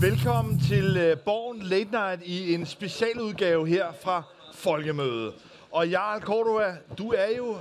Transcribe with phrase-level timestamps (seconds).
[0.00, 4.22] Velkommen til uh, Born Late Night i en specialudgave her fra
[4.54, 5.32] Folkemødet.
[5.72, 7.56] Og Jarl Cordova, du er jo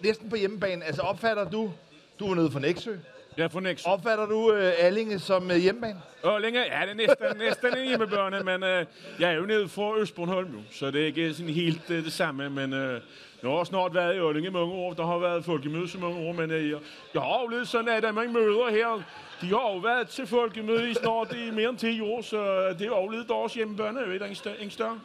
[0.00, 0.84] næsten på hjemmebane.
[0.84, 1.72] Altså opfatter du,
[2.20, 2.96] du er nede fra Næksø,
[3.38, 3.84] Ja, for niks.
[3.86, 6.00] opfatter du uh, Allinge som uh, hjemmebane?
[6.40, 8.86] Længere, ja, det er næsten, næsten en hjemmebørne, men øh,
[9.20, 12.12] jeg er jo nede for Østbornholm nu, så det er ikke sådan helt øh, det
[12.12, 13.00] samme, men øh,
[13.42, 16.28] jeg har snart været i Ølling i mange år, der har været folkemøde så mange
[16.28, 16.78] år, men jeg,
[17.14, 19.02] jeg har oplevet sådan, at der man møder her,
[19.40, 22.74] de har jo været til folkemøde i snart i mere end 10 år, så øh,
[22.78, 25.00] det er jo oplevet deres hjemmebørne, jeg ved ikke, en større.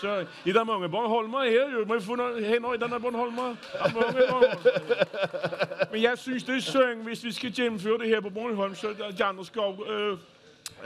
[0.00, 1.84] Så i der mange Bornholmer her, jo.
[1.84, 3.42] Må I få noget hænder i den her Bornholmer?
[3.72, 5.90] Der er mange Bornholmer.
[5.92, 8.86] Men jeg synes, det er synd, hvis vi skal gennemføre det her på Bornholm, så
[9.18, 10.18] de andre skal øh,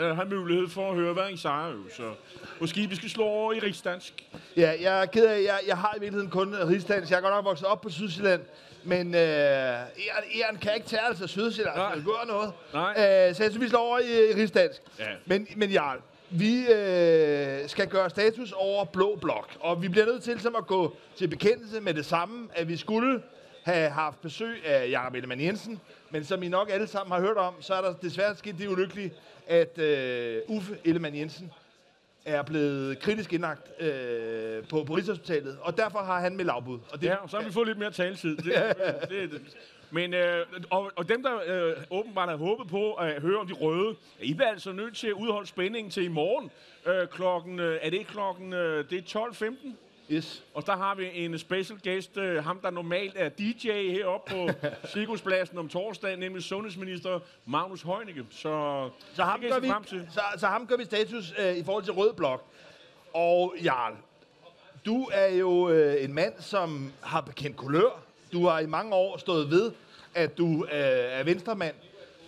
[0.01, 1.75] øh, have mulighed for at høre, hvad en siger.
[1.97, 2.13] Så
[2.61, 4.25] måske vi skal slå over i rigsdansk.
[4.57, 7.11] Ja, jeg er ked af, jeg, jeg har i virkeligheden kun rigsdansk.
[7.11, 8.43] Jeg er godt nok vokset op på Sydsjælland,
[8.85, 11.93] men øh, æren, kan ikke tage altså Sydsjælland, Nej.
[11.93, 12.53] så det gør noget.
[12.73, 12.91] Nej.
[12.91, 14.83] Øh, så jeg synes, vi slår over i, i rigsdansk.
[14.99, 15.05] Ja.
[15.27, 15.99] Men, men Jarl,
[16.31, 20.67] vi øh, skal gøre status over Blå Blok, og vi bliver nødt til som at
[20.67, 23.23] gå til bekendelse med det samme, at vi skulle
[23.63, 25.81] have haft besøg af Jakob Ellemann Jensen,
[26.11, 28.69] men som I nok alle sammen har hørt om, så er der desværre sket det
[28.69, 29.13] ulykkelige,
[29.47, 31.53] at øh, Uffe Ellemann Jensen
[32.25, 36.79] er blevet kritisk indlagt øh, på, på Rigshospitalet, og derfor har han med lavbud.
[36.93, 38.37] Og det, Ja, og så har vi fået lidt mere taletid.
[38.37, 38.45] Det,
[39.11, 39.41] det, det.
[39.91, 43.53] Men, øh, og, og dem, der øh, åbenbart har håbet på at høre om de
[43.53, 46.51] røde, I er altså nødt til at udholde spændingen til i morgen.
[46.87, 49.69] Øh, klokken, øh, er det klokken, øh, det er 12.15?
[50.11, 50.45] Yes.
[50.55, 54.49] Og der har vi en special guest, øh, ham der normalt er DJ heroppe på
[54.93, 58.27] Cirkuspladsen om torsdagen, nemlig sundhedsminister Magnus Heunicke.
[58.31, 59.69] Så, Så ham, gør vi,
[60.11, 62.45] så, så ham gør vi status øh, i forhold til Rød Blok.
[63.15, 63.95] Og Jarl,
[64.87, 68.03] du er jo øh, en mand, som har bekendt kulør.
[68.33, 69.73] Du har i mange år stået ved,
[70.15, 71.75] at du øh, er venstremand.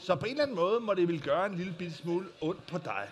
[0.00, 2.66] Så på en eller anden måde må det vel gøre en lille bitte smule ondt
[2.66, 3.08] på dig.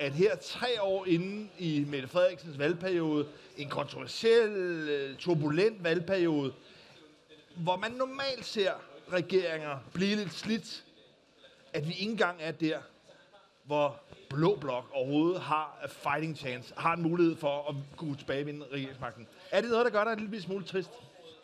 [0.00, 4.48] At her tre år inden i Mette Frederiksens valgperiode, en kontroversiel,
[4.88, 6.52] øh, turbulent valgperiode,
[7.56, 8.72] hvor man normalt ser
[9.12, 10.84] regeringer blive lidt slidt,
[11.72, 12.78] at vi ikke engang er der,
[13.64, 14.00] hvor
[14.30, 19.26] Blå Blok overhovedet har a fighting chance, har en mulighed for at kunne tilbagevinde regeringsmagten.
[19.50, 20.90] Er det noget, der gør dig en lille smule trist?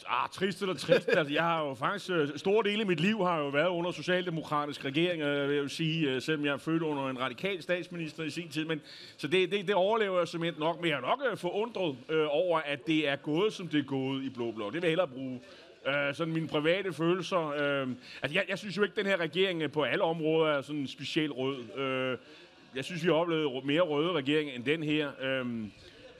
[0.09, 1.09] Ah, trist eller trist.
[1.09, 2.11] altså, jeg har jo faktisk...
[2.11, 5.63] Øh, store dele af mit liv har jo været under socialdemokratisk regering, øh, vil jeg
[5.63, 8.65] jo sige, øh, selvom jeg er født under en radikal statsminister i sin tid.
[8.65, 8.81] Men,
[9.17, 10.81] så det, det, det overlever jeg simpelthen nok.
[10.81, 13.85] Men jeg er nok øh, forundret øh, over, at det er gået, som det er
[13.85, 14.73] gået i Blå Blok.
[14.73, 15.41] Det vil jeg hellere bruge.
[15.87, 17.49] Øh, sådan mine private følelser.
[17.49, 17.89] Øh,
[18.23, 20.63] altså, jeg, jeg synes jo ikke, at den her regering øh, på alle områder er
[20.63, 21.79] sådan specielt rød.
[21.79, 22.19] Øh,
[22.75, 25.11] jeg synes, vi har oplevet mere røde regeringer end den her.
[25.23, 25.47] Øh,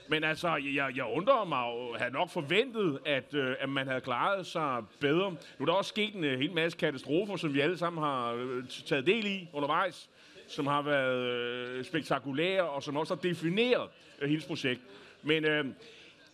[0.09, 4.01] men altså, jeg, jeg undrer mig og havde nok forventet, at, øh, at man havde
[4.01, 5.31] klaret sig bedre.
[5.31, 8.33] Nu er der også sket en øh, hel masse katastrofer, som vi alle sammen har
[8.33, 10.09] øh, taget del i undervejs,
[10.47, 13.89] som har været øh, spektakulære, og som også har defineret
[14.21, 14.81] øh, hele projekt.
[15.23, 15.65] Men øh,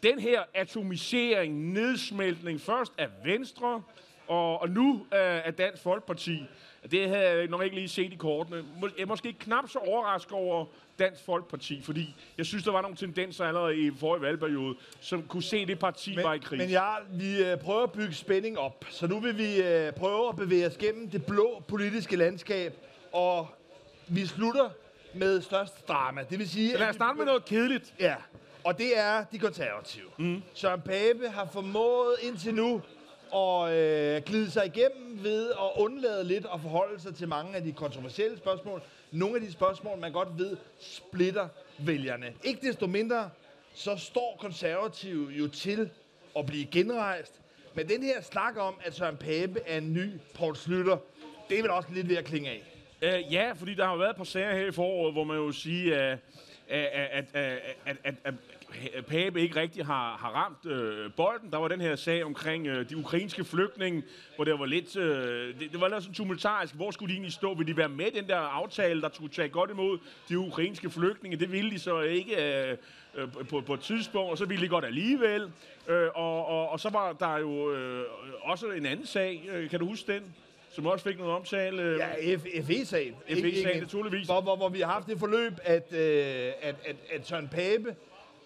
[0.03, 3.81] den her atomisering, nedsmeltning, først af Venstre,
[4.27, 6.45] og, og nu øh, af Dansk Folkeparti,
[6.91, 8.65] det havde jeg nok ikke lige set i kortene.
[8.81, 10.65] Må, jeg er måske knap så overrasket over
[10.99, 15.43] Dansk Folkeparti, fordi jeg synes, der var nogle tendenser allerede i forrige valgperiode, som kunne
[15.43, 16.59] se, at det parti Men, var i krig.
[16.59, 20.29] men Jarl, vi øh, prøver at bygge spænding op, så nu vil vi øh, prøve
[20.29, 22.73] at bevæge os gennem det blå politiske landskab,
[23.11, 23.47] og
[24.07, 24.69] vi slutter
[25.13, 26.23] med størst drama.
[26.29, 27.93] Det vil sige, Lad at os starte med noget kedeligt.
[27.99, 28.15] Ja,
[28.63, 30.07] og det er de konservative.
[30.17, 30.43] Mm.
[30.53, 32.81] Søren Pape har formået indtil nu
[33.35, 37.63] at øh, glide sig igennem ved at undlade lidt at forholde sig til mange af
[37.63, 38.81] de kontroversielle spørgsmål.
[39.11, 41.47] Nogle af de spørgsmål, man godt ved, splitter
[41.79, 42.33] vælgerne.
[42.43, 43.29] Ikke desto mindre,
[43.73, 45.89] så står konservative jo til
[46.37, 47.41] at blive genrejst.
[47.73, 50.97] Men den her snak om, at Søren Pape er en ny Poul Slytter,
[51.49, 52.63] det er vel også lidt ved at klinge af.
[53.01, 55.37] Uh, ja, fordi der har jo været et par sager her i foråret, hvor man
[55.37, 56.17] jo siger, at,
[56.69, 58.33] at, at, at, at, at, at
[59.07, 61.51] Pape ikke rigtig har, har ramt øh, bolden.
[61.51, 64.03] Der var den her sag omkring øh, de ukrainske flygtninge,
[64.35, 66.75] hvor det var lidt, øh, det, det var lidt sådan tumultarisk.
[66.75, 67.53] Hvor skulle de egentlig stå?
[67.53, 69.99] Vil de være med i den der aftale, der skulle tage godt imod
[70.29, 71.37] de ukrainske flygtninge?
[71.37, 72.77] Det ville de så ikke øh,
[73.15, 75.51] øh, på, på et tidspunkt, og så ville de godt alligevel.
[75.87, 78.05] Øh, og, og, og så var der jo øh,
[78.41, 80.23] også en anden sag, øh, kan du huske den?
[80.71, 81.81] Som også fik noget omtale.
[81.81, 83.15] øh, Ja, FE-sagen.
[83.29, 84.25] FE-sagen, naturligvis.
[84.27, 87.95] Hvor, hvor, hvor vi har haft det forløb, at, øh, at, at, at Søren Pape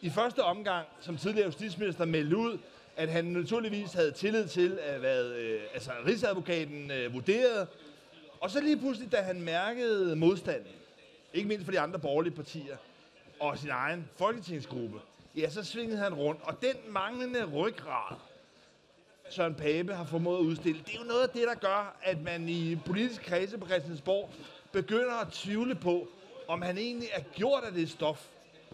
[0.01, 2.57] i første omgang, som tidligere justitsminister, meldte ud,
[2.95, 7.67] at han naturligvis havde tillid til, at hvad øh, altså, Rigsadvokaten øh, vurderede.
[8.39, 10.67] Og så lige pludselig, da han mærkede modstanden,
[11.33, 12.77] ikke mindst for de andre borgerlige partier,
[13.39, 14.99] og sin egen folketingsgruppe,
[15.35, 16.41] ja, så svingede han rundt.
[16.43, 18.15] Og den manglende ryggrad,
[19.29, 20.81] Søren Pape har formået at udstille.
[20.85, 24.29] Det er jo noget af det, der gør, at man i politisk kredse på Christiansborg
[24.71, 26.07] begynder at tvivle på,
[26.47, 28.27] om han egentlig er gjort af det stof,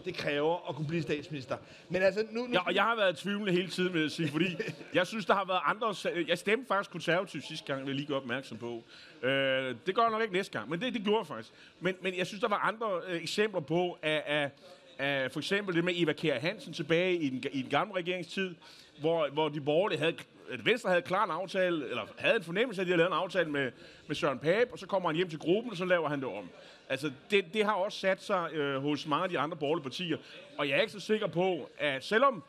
[0.04, 1.56] det kræver at kunne blive statsminister.
[1.88, 2.40] Men altså, nu...
[2.40, 4.56] nu Ja, og jeg har været tvivlende hele tiden, vil jeg sige, fordi
[4.94, 5.94] jeg synes, der har været andre...
[6.28, 8.82] Jeg stemte faktisk konservativ sidste gang, vil jeg lige gøre opmærksom på.
[9.22, 11.50] Øh, det gør jeg nok ikke næste gang, men det, det gjorde jeg faktisk.
[11.80, 14.50] Men, men jeg synes, der var andre øh, eksempler på, at, at,
[14.98, 18.54] at for eksempel det med Eva Kjær Hansen tilbage i den, i den gamle regeringstid,
[19.00, 20.16] hvor, hvor de borgerlige havde
[20.50, 23.10] at Venstre havde klar en aftale, eller havde en fornemmelse af, at de havde lavet
[23.10, 23.70] en aftale med,
[24.06, 26.28] med Søren Pape, og så kommer han hjem til gruppen, og så laver han det
[26.28, 26.48] om.
[26.88, 30.16] Altså, det, det har også sat sig øh, hos mange af de andre borgerlige partier.
[30.58, 32.42] Og jeg er ikke så sikker på, at selvom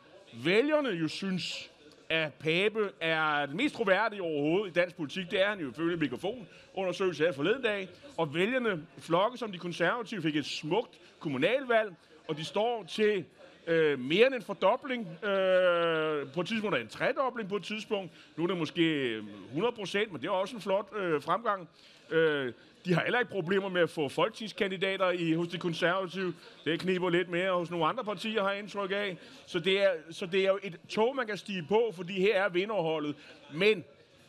[0.44, 1.70] vælgerne jo synes,
[2.08, 5.96] at Pape er den mest troværdige overhovedet i dansk politik, det er han jo ifølge
[5.96, 11.94] mikrofon undersøgelse her forleden dag, og vælgerne flokke som de konservative fik et smukt kommunalvalg,
[12.28, 13.24] og de står til
[13.66, 15.24] øh, mere end en fordobling.
[15.24, 18.12] Øh, på et tidspunkt er en tredobling på et tidspunkt.
[18.36, 19.16] Nu er det måske
[19.48, 21.68] 100 procent, men det er også en flot øh, fremgang.
[22.10, 22.52] Øh,
[22.86, 26.34] de har heller ikke problemer med at få folketingskandidater i, hos de konservative.
[26.64, 29.16] Det kniber lidt mere hos nogle andre partier, har jeg indtryk af.
[29.46, 32.44] Så det, er, så det er jo et tog, man kan stige på, fordi her
[32.44, 33.14] er vinderholdet.
[33.54, 33.84] Men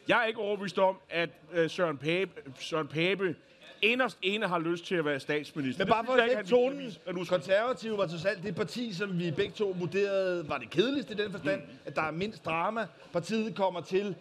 [0.07, 3.35] jeg er ikke overbevist om, at øh, Søren, Pape, Søren Pape
[3.81, 5.85] inderst ene har lyst til at være statsminister.
[5.85, 6.91] Men bare for at han tonen,
[7.29, 11.31] konservative var totalt det parti, som vi begge to vurderede var det kedeligste i den
[11.31, 11.69] forstand, Mm.
[11.85, 12.87] at der er mindst drama.
[13.13, 14.15] Partiet kommer til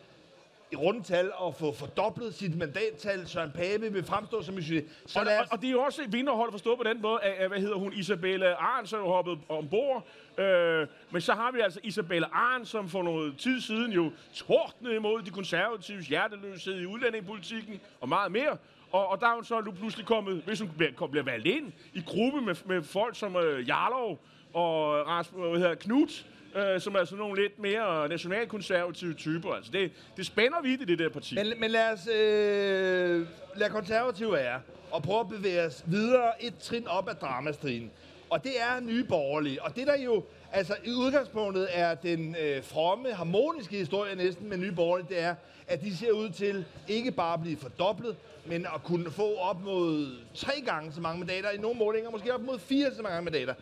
[0.73, 3.29] i rundetal at få fordoblet sit mandattal.
[3.29, 4.85] Søren Pape vil fremstå som en succes.
[5.07, 7.49] Så Og, og, og det er jo også et vinderhold forstået på den måde, at,
[7.49, 10.07] hvad hedder hun, Isabella Arns er jo hoppet ombord.
[10.39, 14.97] Øh, men så har vi altså Isabella Arns, som for noget tid siden jo tordnede
[14.97, 18.57] imod de konservatives hjerteløshed i udlændingepolitikken og meget mere.
[18.93, 21.73] Og, og der er hun så nu pludselig kommet, hvis hun bliver, bliver valgt ind,
[21.95, 24.21] i gruppe med, med folk som øh, Jarlov
[24.55, 29.53] og Rasmus, hvad hedder, Knut, øh, som er sådan nogle lidt mere nationalkonservative typer.
[29.53, 31.35] Altså det, det spænder vidt i det der parti.
[31.35, 33.26] men, men lad os øh,
[33.56, 34.61] lad konservative være
[34.91, 37.91] og prøve at bevæge os videre et trin op ad dramastrien.
[38.31, 39.62] Og det er nye borgerlige.
[39.62, 44.56] Og det der jo, altså i udgangspunktet er den øh, fromme, harmoniske historie næsten med
[44.56, 45.35] nye borgerlige, det er,
[45.67, 48.17] at de ser ud til ikke bare at blive fordoblet,
[48.47, 52.35] men at kunne få op mod tre gange så mange mandater, i nogle målinger måske
[52.35, 53.55] op mod fire så mange mandater.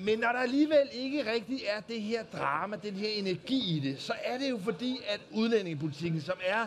[0.00, 4.00] Men når der alligevel ikke rigtig er det her drama, den her energi i det,
[4.00, 6.66] så er det jo fordi, at udlændingepolitikken, som er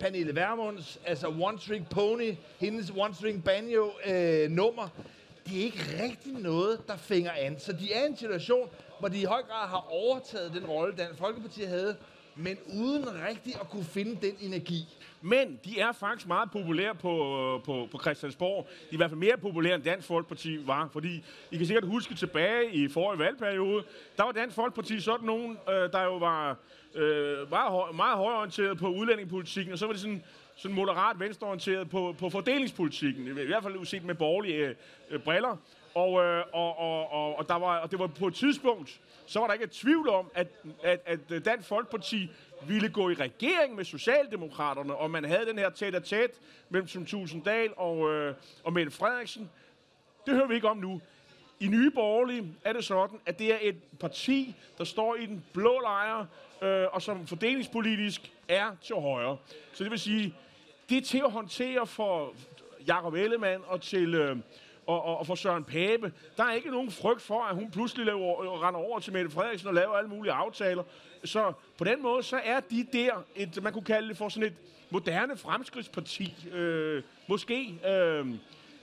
[0.00, 4.88] Pernille Vermunds, altså One String Pony, hendes One String Banjo øh, nummer,
[5.46, 7.58] det er ikke rigtig noget, der fænger an.
[7.60, 8.68] Så de er i en situation,
[9.00, 11.96] hvor de i høj grad har overtaget den rolle, Dansk Folkeparti havde,
[12.36, 14.95] men uden rigtig at kunne finde den energi.
[15.26, 18.66] Men de er faktisk meget populære på, øh, på, på Christiansborg.
[18.68, 20.88] De er i hvert fald mere populære end Dansk Folkeparti var.
[20.92, 23.84] Fordi I kan sikkert huske tilbage i forrige valgperiode,
[24.16, 26.56] der var Dansk Folkeparti sådan nogen, øh, der jo var
[26.94, 30.24] øh, meget, høj, meget højorienteret på udlændingepolitikken, og så var det sådan,
[30.56, 33.26] sådan moderat venstreorienteret på, på fordelingspolitikken.
[33.26, 34.74] I hvert fald set med borgerlige
[35.10, 35.56] øh, briller.
[35.96, 39.40] Og, øh, og, og, og, og, der var, og det var på et tidspunkt, så
[39.40, 40.46] var der ikke et tvivl om, at,
[40.82, 42.30] at, at øh, Dansk Folkeparti
[42.66, 46.30] ville gå i regering med Socialdemokraterne, og man havde den her tæt og tæt
[46.68, 48.34] mellem Som Tusinddal og, øh,
[48.64, 49.50] og Mette Frederiksen.
[50.26, 51.00] Det hører vi ikke om nu.
[51.60, 55.44] I Nye Borgerlige er det sådan, at det er et parti, der står i den
[55.52, 56.26] blå lejr,
[56.62, 59.36] øh, og som fordelingspolitisk er til højre.
[59.72, 60.34] Så det vil sige,
[60.88, 62.34] det er til at håndtere for
[62.86, 64.14] Jakob Ellemann og til...
[64.14, 64.36] Øh,
[64.86, 66.12] og, og, og for Søren Pape.
[66.36, 69.68] Der er ikke nogen frygt for, at hun pludselig laver, render over til Mette Frederiksen
[69.68, 70.82] og laver alle mulige aftaler.
[71.24, 74.46] Så på den måde, så er de der, et, man kunne kalde det for sådan
[74.48, 74.54] et
[74.90, 76.46] moderne fremskridtsparti.
[76.52, 77.74] Øh, måske.
[77.88, 78.26] Øh,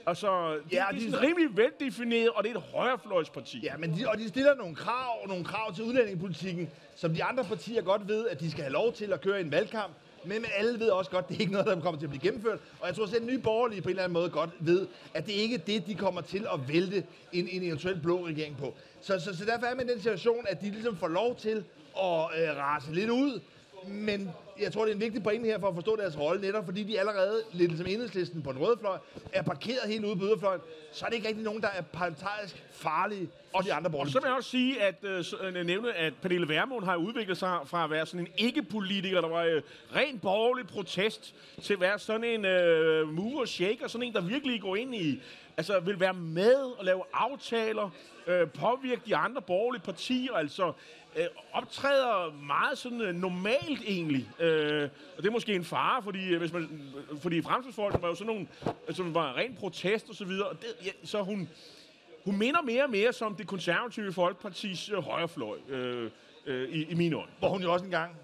[0.06, 3.60] altså, det, Ja, er de- sådan rimelig veldefineret, og det er et højrefløjsparti.
[3.62, 7.44] Ja, men de, og de stiller nogle krav, nogle krav til udlændingepolitikken, som de andre
[7.44, 9.92] partier godt ved, at de skal have lov til at køre i en valgkamp.
[10.26, 12.10] Men, men alle ved også godt, at det er ikke noget, der kommer til at
[12.10, 12.58] blive gennemført.
[12.80, 15.26] Og jeg tror selv, at nye borgerlige på en eller anden måde godt ved, at
[15.26, 18.74] det ikke er det, de kommer til at vælte en, en eventuel blå regering på.
[19.00, 21.64] Så, så, så derfor er man i den situation, at de ligesom får lov til
[21.96, 23.40] at øh, rase lidt ud.
[23.88, 24.30] Men
[24.60, 26.82] jeg tror, det er en vigtig pointe her for at forstå deres rolle, netop fordi
[26.82, 28.98] de allerede, lidt som enhedslisten på den røde fløj,
[29.32, 30.60] er parkeret helt ude på yderfløjen,
[30.92, 34.12] så er det ikke rigtig nogen, der er parlamentarisk farlige for de andre Og borgerlige
[34.12, 37.58] så vil jeg også sige, at øh, øh, nævne, at Pernille Vermund har udviklet sig
[37.66, 39.62] fra at være sådan en ikke-politiker, der var øh,
[39.96, 44.60] ren borgerlig protest, til at være sådan en øh, mover shaker, sådan en, der virkelig
[44.60, 45.20] går ind i,
[45.56, 47.90] altså vil være med og lave aftaler,
[48.26, 50.72] øh, påvirke de andre borgerlige partier, altså
[51.16, 54.28] øh, optræder meget sådan øh, normalt egentlig.
[54.40, 56.82] Øh, og det er måske en fare, fordi øh, hvis man,
[57.22, 58.48] fordi fremtidsfolk var jo sådan nogle,
[58.88, 61.48] øh, som var ren protest og så videre, og det, ja, så hun,
[62.24, 66.10] hun minder mere og mere som det konservative folkepartis øh, højrefløj, øh,
[66.46, 67.30] øh, i, i mine øjne.
[67.38, 68.16] hvor hun jo også engang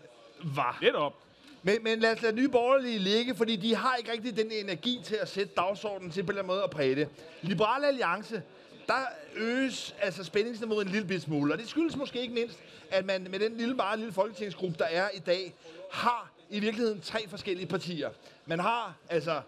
[0.45, 0.79] var.
[0.83, 1.30] Lidt op.
[1.63, 5.01] Men, men lad os lade nye borgerlige ligge, fordi de har ikke rigtig den energi
[5.05, 7.09] til at sætte dagsordenen til på en måde at præge det.
[7.43, 8.43] Liberale Alliance,
[8.87, 8.95] der
[9.37, 12.59] øges altså spændingsniveauet en lille bit smule, og det skyldes måske ikke mindst,
[12.91, 15.55] at man med den lille, meget lille folketingsgruppe, der er i dag,
[15.93, 18.11] har i virkeligheden tre forskellige partier.
[18.47, 19.41] Man har altså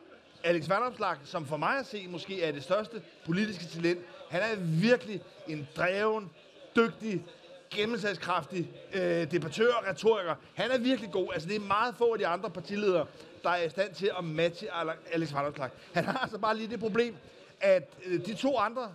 [0.44, 4.00] Alex Vanopslag, som for mig at se måske er det største politiske talent.
[4.30, 6.30] Han er virkelig en dreven,
[6.76, 7.24] dygtig,
[7.72, 10.34] gennemsagskraftig øh, debattør og retoriker.
[10.54, 11.28] Han er virkelig god.
[11.32, 13.06] Altså, det er meget få af de andre partiledere,
[13.42, 14.68] der er i stand til at matche
[15.12, 15.70] Alex Vanopslag.
[15.94, 17.16] Han har altså bare lige det problem,
[17.60, 18.92] at øh, de to andre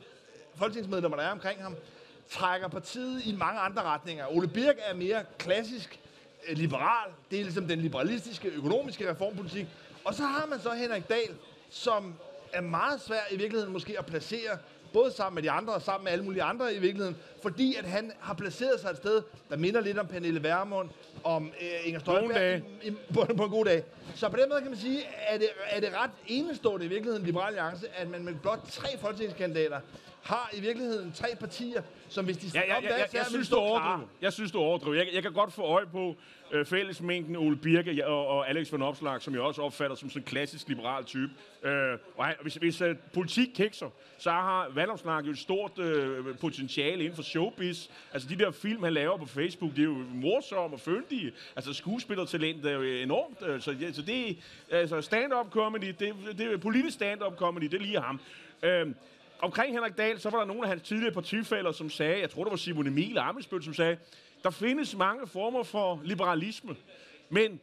[0.55, 1.75] folketingsmedlemmer, der er omkring ham,
[2.29, 4.25] trækker partiet i mange andre retninger.
[4.35, 5.99] Ole Birk er mere klassisk
[6.47, 7.11] øh, liberal.
[7.31, 9.67] Det er ligesom den liberalistiske økonomiske reformpolitik.
[10.05, 11.35] Og så har man så Henrik Dahl,
[11.69, 12.13] som
[12.53, 14.57] er meget svær i virkeligheden måske at placere,
[14.93, 17.85] både sammen med de andre og sammen med alle mulige andre i virkeligheden, fordi at
[17.85, 20.89] han har placeret sig et sted, der minder lidt om Pernille Vermund,
[21.23, 22.61] om øh, Inger Støjberg
[23.13, 23.83] på en god dag.
[24.17, 27.25] Så på den måde kan man sige, at det, er det ret enestående i virkeligheden
[27.25, 29.79] Liberale Alliance, at man med blot tre folketingskandidater
[30.27, 33.49] har i virkeligheden tre partier, som hvis de ja, ja, ja, ja, jeg, jeg, synes,
[33.49, 34.07] du overdriver.
[34.21, 34.95] Jeg synes, du overdriver.
[34.95, 36.15] Jeg, jeg kan godt få øje på
[36.51, 40.21] øh, fællesmængden Ole Birke og, og Alex von Opslag, som jeg også opfatter som sådan
[40.21, 41.31] en klassisk liberal type.
[41.63, 45.79] Øh, og han, hvis, hvis uh, politik kikser, så har Van Opslag jo et stort
[45.79, 47.87] øh, potentiale inden for showbiz.
[48.13, 51.31] Altså de der film, han laver på Facebook, det er jo morsomme og fyndige.
[51.55, 53.47] Altså skuespillertalent er jo enormt.
[53.47, 54.37] Øh, så, ja, så det
[54.71, 58.19] altså stand-up comedy, det, det er politisk stand-up comedy, det er lige ham.
[58.63, 58.95] Øhm,
[59.39, 62.43] omkring Henrik Dahl, så var der nogle af hans tidligere partifælder, som sagde, jeg tror
[62.43, 63.97] det var Simon Emil Amesbøl, som sagde,
[64.43, 66.75] der findes mange former for liberalisme,
[67.29, 67.59] men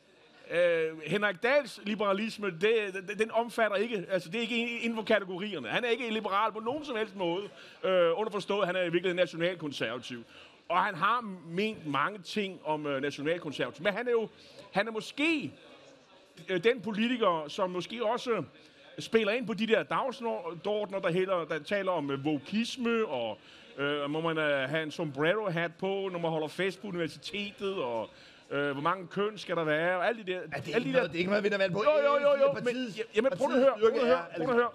[0.50, 5.02] øh, Henrik Dahls liberalisme, det, det, den omfatter ikke, altså det er ikke inden for
[5.02, 5.68] kategorierne.
[5.68, 7.44] Han er ikke liberal på nogen som helst måde,
[7.84, 10.24] øh, underforstået, han er i virkeligheden nationalkonservativ.
[10.68, 14.28] Og han har ment mange ting om øh, nationalkonservativ, men han er jo,
[14.72, 15.52] han er måske
[16.64, 18.42] den politiker, som måske også
[18.98, 23.38] spiller ind på de der dagsordner, der, heller, der taler om uh, vokisme, og
[23.78, 28.10] uh, må man uh, have en sombrero-hat på, når man holder fest på universitetet, og
[28.50, 30.40] uh, hvor mange køn skal der være, og alle de der...
[30.52, 30.96] Er det, alle de der...
[30.96, 31.84] Noget, det er ikke noget, vi vand på.
[31.84, 32.76] Jo, jo, jo, jo, men,
[33.16, 34.68] jamen, prøv at høre, prøv at høre, prøv at høre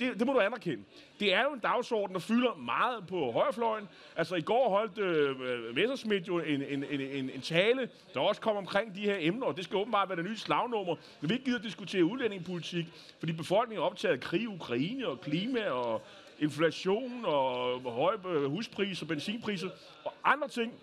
[0.00, 0.84] det, det må du anerkende.
[1.20, 3.88] Det er jo en dagsorden, der fylder meget på højrefløjen.
[4.16, 8.20] Altså i går holdt øh, øh, Messerschmidt jo en, en, en, en, en tale, der
[8.20, 10.96] også kom omkring de her emner, og det skal åbenbart være det nye slagnummer.
[11.20, 12.86] Når vi ikke gider diskutere udlændingepolitik,
[13.18, 16.02] fordi befolkningen er optaget af krig i Ukraine og klima og
[16.38, 19.68] inflation og høje øh, huspriser, benzinpriser
[20.04, 20.74] og andre ting,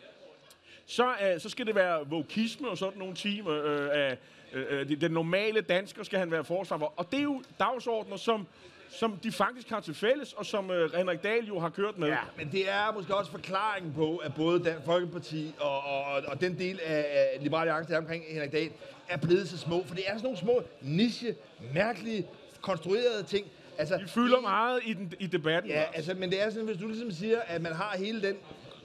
[0.86, 4.18] så, øh, så skal det være vokisme og sådan nogle timer øh, af
[4.54, 6.94] øh, øh den normale dansker skal han være forsvar for.
[6.98, 8.48] Og det er jo dagsordner, som
[8.90, 12.08] som de faktisk har til fælles, og som øh, Henrik Dahl jo har kørt med.
[12.08, 16.42] Ja, men det er måske også forklaringen på, at både Dansk Folkeparti og, og, og
[16.42, 18.72] den del af, af Liberale Alliance, der omkring Henrik Dahl,
[19.10, 19.84] er blevet så små.
[19.88, 21.36] For det er sådan nogle små, niche,
[21.74, 22.28] mærkelige,
[22.62, 23.48] konstruerede ting.
[23.78, 25.72] Altså, de fylder det, meget i, den, i debatten.
[25.72, 28.36] Ja, altså, men det er sådan, hvis du ligesom siger, at man har hele den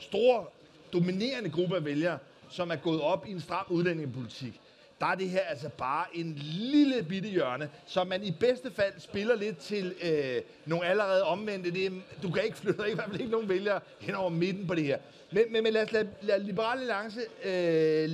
[0.00, 0.44] store,
[0.92, 4.59] dominerende gruppe af vælgere, som er gået op i en stram udlændingepolitik
[5.00, 8.92] der er det her altså bare en lille bitte hjørne, som man i bedste fald
[8.98, 11.70] spiller lidt til øh, nogle allerede omvendte.
[11.70, 11.90] Det er,
[12.22, 14.84] du kan ikke flytte, i hvert fald ikke nogen vælgere hen over midten på det
[14.84, 14.98] her.
[15.32, 17.20] Men, men, men lad os lade, lade Liberale Alliance...
[17.44, 18.10] Øh...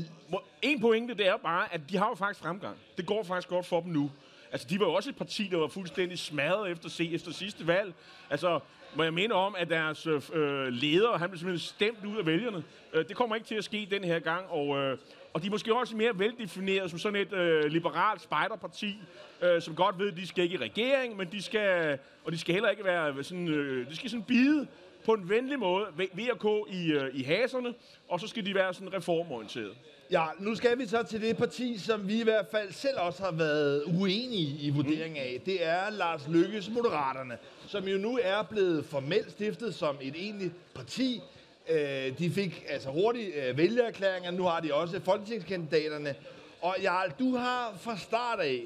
[0.63, 2.77] En pointe, det er bare, at de har jo faktisk fremgang.
[2.97, 4.11] Det går faktisk godt for dem nu.
[4.53, 7.95] Altså, de var jo også et parti, der var fuldstændig smadret efter, efter sidste valg.
[8.31, 8.61] Altså,
[8.97, 12.27] må jeg minde om, at deres øh, øh, leder, han blev simpelthen stemt ud af
[12.27, 12.65] vælgerne.
[12.93, 14.99] Øh, det kommer ikke til at ske den her gang, og, øh,
[15.33, 18.99] og de er måske også mere veldefineret som sådan et øh, liberalt spejderparti,
[19.43, 22.39] øh, som godt ved, at de skal ikke i regering, men de skal, og de
[22.39, 24.67] skal heller ikke være sådan, øh, de skal sådan bide
[25.05, 27.75] på en venlig måde, VK i, øh, i haserne,
[28.09, 29.75] og så skal de være sådan reformorienterede.
[30.11, 33.23] Ja, nu skal vi så til det parti, som vi i hvert fald selv også
[33.23, 35.41] har været uenige i vurderingen af.
[35.47, 40.53] Det er Lars Lykkes Moderaterne, som jo nu er blevet formelt stiftet som et egentligt
[40.75, 41.23] parti,
[41.69, 46.15] Øh, de fik altså hurtigt øh, vælgererklæringer, nu har de også folketingskandidaterne.
[46.61, 48.63] Og Jarl, du har fra start af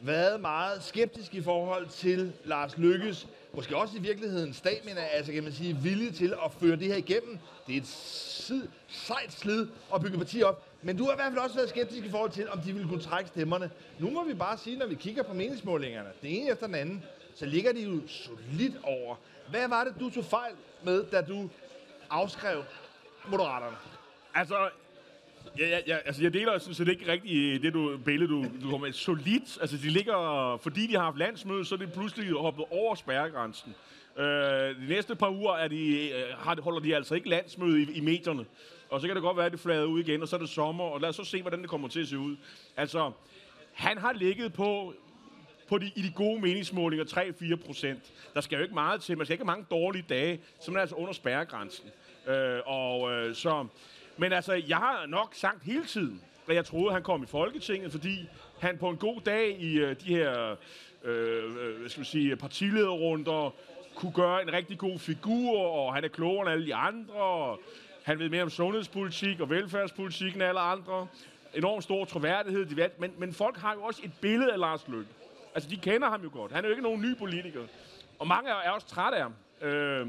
[0.00, 5.42] været meget skeptisk i forhold til Lars Lykkes, måske også i virkeligheden stamina, altså kan
[5.42, 7.38] man sige, vilje til at føre det her igennem.
[7.66, 10.66] Det er et sid, sejt slid at bygge parti op.
[10.82, 12.88] Men du har i hvert fald også været skeptisk i forhold til, om de ville
[12.88, 13.70] kunne trække stemmerne.
[13.98, 17.04] Nu må vi bare sige, når vi kigger på meningsmålingerne, det ene efter den anden,
[17.34, 19.16] så ligger de jo solidt over.
[19.50, 20.52] Hvad var det, du tog fejl
[20.84, 21.50] med, da du
[22.10, 22.62] afskrev
[23.28, 23.76] Moderaterne?
[24.34, 24.68] Altså,
[25.58, 28.42] Ja, ja, ja, altså jeg deler sådan set ikke rigtigt øh, det du, billede, du,
[28.42, 28.92] du kommer med.
[28.92, 32.94] Solidt, altså de ligger, fordi de har haft landsmøde, så er det pludselig hoppet over
[32.94, 33.74] spærregrænsen.
[34.18, 37.92] Øh, de næste par uger er de, øh, har, holder de altså ikke landsmøde i,
[37.92, 38.44] i medierne.
[38.90, 40.48] og så kan det godt være, at det flader ud igen, og så er det
[40.48, 42.36] sommer, og lad os så se, hvordan det kommer til at se ud.
[42.76, 43.12] Altså,
[43.72, 44.94] han har ligget på,
[45.68, 48.12] på de, i de gode meningsmålinger 3-4 procent.
[48.34, 50.76] Der skal jo ikke meget til, man skal ikke have mange dårlige dage, så man
[50.76, 51.88] er altså under spærregrænsen.
[52.28, 53.66] Øh, og øh, så,
[54.20, 57.92] men altså, jeg har nok sagt hele tiden, at jeg troede, han kom i Folketinget,
[57.92, 60.56] fordi han på en god dag i øh, de her
[61.04, 63.54] øh, øh hvad skal man sige, partilederrunder
[63.94, 67.60] kunne gøre en rigtig god figur, og han er klogere end alle de andre, og
[68.02, 71.06] han ved mere om sundhedspolitik og velfærdspolitik end alle andre.
[71.54, 72.90] Enormt stor troværdighed.
[72.98, 75.10] Men, men folk har jo også et billede af Lars Løkke.
[75.54, 76.52] Altså, de kender ham jo godt.
[76.52, 77.60] Han er jo ikke nogen ny politiker.
[78.18, 79.34] Og mange er også trætte af ham.
[79.68, 80.06] Øh,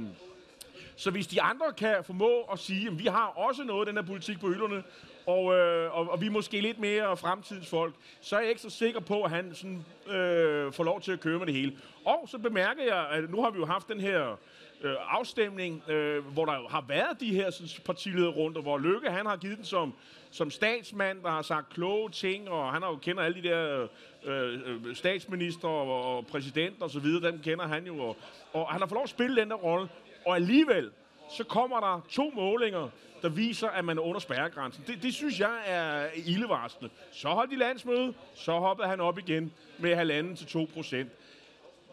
[0.95, 3.95] så hvis de andre kan formå at sige, at vi har også noget af den
[3.95, 4.83] her politik på hylderne,
[5.25, 8.69] og, øh, og, og vi er måske lidt mere fremtidsfolk, så er jeg ikke så
[8.69, 11.77] sikker på, at han sådan, øh, får lov til at køre med det hele.
[12.05, 14.37] Og så bemærker jeg, at nu har vi jo haft den her
[14.81, 19.25] øh, afstemning, øh, hvor der har været de her partileder rundt, og hvor Lykke han
[19.25, 19.93] har givet den som,
[20.31, 23.87] som statsmand, der har sagt kloge ting, og han har jo kender alle de der
[24.23, 28.17] øh, øh statsminister og, og præsidenter videre, dem kender han jo, og,
[28.53, 29.89] og han har fået lov at spille den der rolle,
[30.25, 30.91] og alligevel,
[31.29, 32.89] så kommer der to målinger,
[33.21, 34.83] der viser, at man er under spærregrænsen.
[34.87, 36.93] Det, det synes jeg er ildevarslende.
[37.11, 41.09] Så holdt de landsmøde, så hoppede han op igen med halvanden til 2 procent.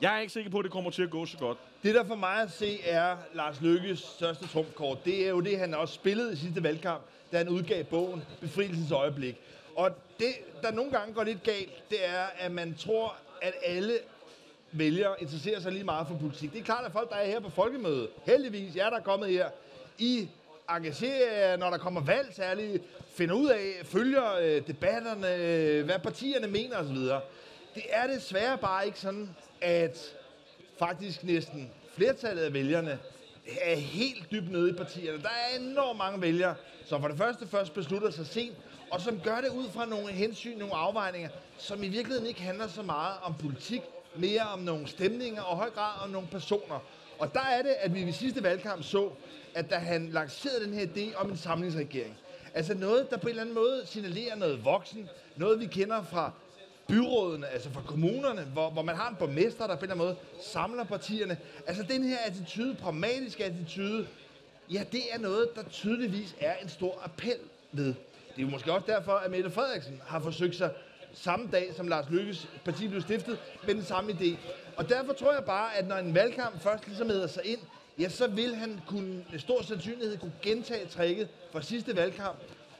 [0.00, 1.58] Jeg er ikke sikker på, at det kommer til at gå så godt.
[1.82, 5.58] Det, der for mig at se er Lars Lykkes største trumfkort, det er jo det,
[5.58, 9.36] han også spillede i sidste valgkamp, da han udgav bogen Befrielsens Øjeblik.
[9.76, 10.32] Og det,
[10.62, 13.98] der nogle gange går lidt galt, det er, at man tror, at alle
[14.72, 16.52] vælgere interesserer sig lige meget for politik.
[16.52, 19.28] Det er klart, at folk, der er her på folkemødet, heldigvis, jer, der er kommet
[19.28, 19.48] her,
[19.98, 20.28] I
[20.70, 26.46] engagerer når der kommer valg særligt, finder ud af, følger øh, debatterne, øh, hvad partierne
[26.46, 26.96] mener osv.
[27.74, 30.16] Det er desværre bare ikke sådan, at
[30.78, 32.98] faktisk næsten flertallet af vælgerne
[33.60, 35.22] er helt dybt nede i partierne.
[35.22, 38.56] Der er enormt mange vælgere, som for det første først beslutter sig sent,
[38.90, 42.66] og som gør det ud fra nogle hensyn, nogle afvejninger, som i virkeligheden ikke handler
[42.66, 43.82] så meget om politik,
[44.14, 46.80] mere om nogle stemninger og høj grad om nogle personer.
[47.18, 49.10] Og der er det, at vi ved sidste valgkamp så,
[49.54, 52.16] at da han lancerede den her idé om en samlingsregering,
[52.54, 56.32] altså noget, der på en eller anden måde signalerer noget voksen, noget vi kender fra
[56.88, 60.06] byrådene, altså fra kommunerne, hvor, hvor man har en borgmester, der på en eller anden
[60.06, 61.36] måde samler partierne.
[61.66, 64.06] Altså den her attitude, pragmatiske attitude,
[64.72, 67.36] ja, det er noget, der tydeligvis er en stor appel
[67.72, 67.86] ved.
[67.86, 67.94] Det
[68.36, 70.70] er jo måske også derfor, at Mette Frederiksen har forsøgt sig
[71.12, 74.36] samme dag, som Lars Lykkes parti blev stiftet, med den samme idé.
[74.76, 77.60] Og derfor tror jeg bare, at når en valgkamp først ligesom æder sig ind,
[77.98, 82.38] ja, så vil han kunne, med stor sandsynlighed kunne gentage trækket fra sidste valgkamp,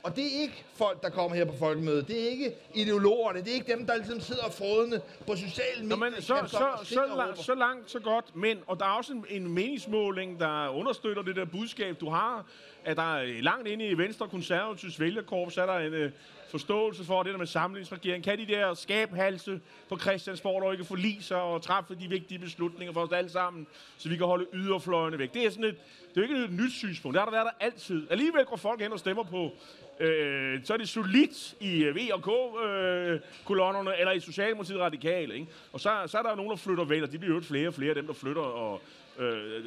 [0.09, 2.09] og det er ikke folk, der kommer her på folkemødet.
[2.09, 3.41] Det er ikke ideologerne.
[3.41, 5.97] Det er ikke dem, der ligesom sidder frodende på sociale medier.
[5.97, 8.37] Nå, men så, så, så, så, langt, så langt, så godt.
[8.37, 12.47] Men, og der er også en, en meningsmåling, der understøtter det der budskab, du har,
[12.89, 16.13] at der er langt inde i Venstre Konservatives vælgerkorps, er der en øh,
[16.51, 18.25] forståelse for det der med samlingsregering.
[18.25, 22.93] Kan de der skabhalse på Christiansborg, der ikke forlige sig og træffe de vigtige beslutninger
[22.93, 23.67] for os alle sammen,
[23.99, 25.35] så vi kan holde yderfløjene væk.
[25.35, 25.77] Det er sådan et,
[26.15, 27.15] det er ikke et nyt synspunkt.
[27.15, 28.07] Det har der været der altid.
[28.11, 29.53] Alligevel går folk hen og stemmer på
[30.01, 35.35] øh, så er det solidt i øh, V og K-kolonnerne, øh, eller i Socialdemokratiet Radikale.
[35.35, 35.47] Ikke?
[35.73, 37.07] Og så, så er der jo nogen, der flytter vælger.
[37.07, 38.43] De bliver jo flere og flere af dem, der flytter.
[38.43, 38.83] Og,
[39.19, 39.65] øh,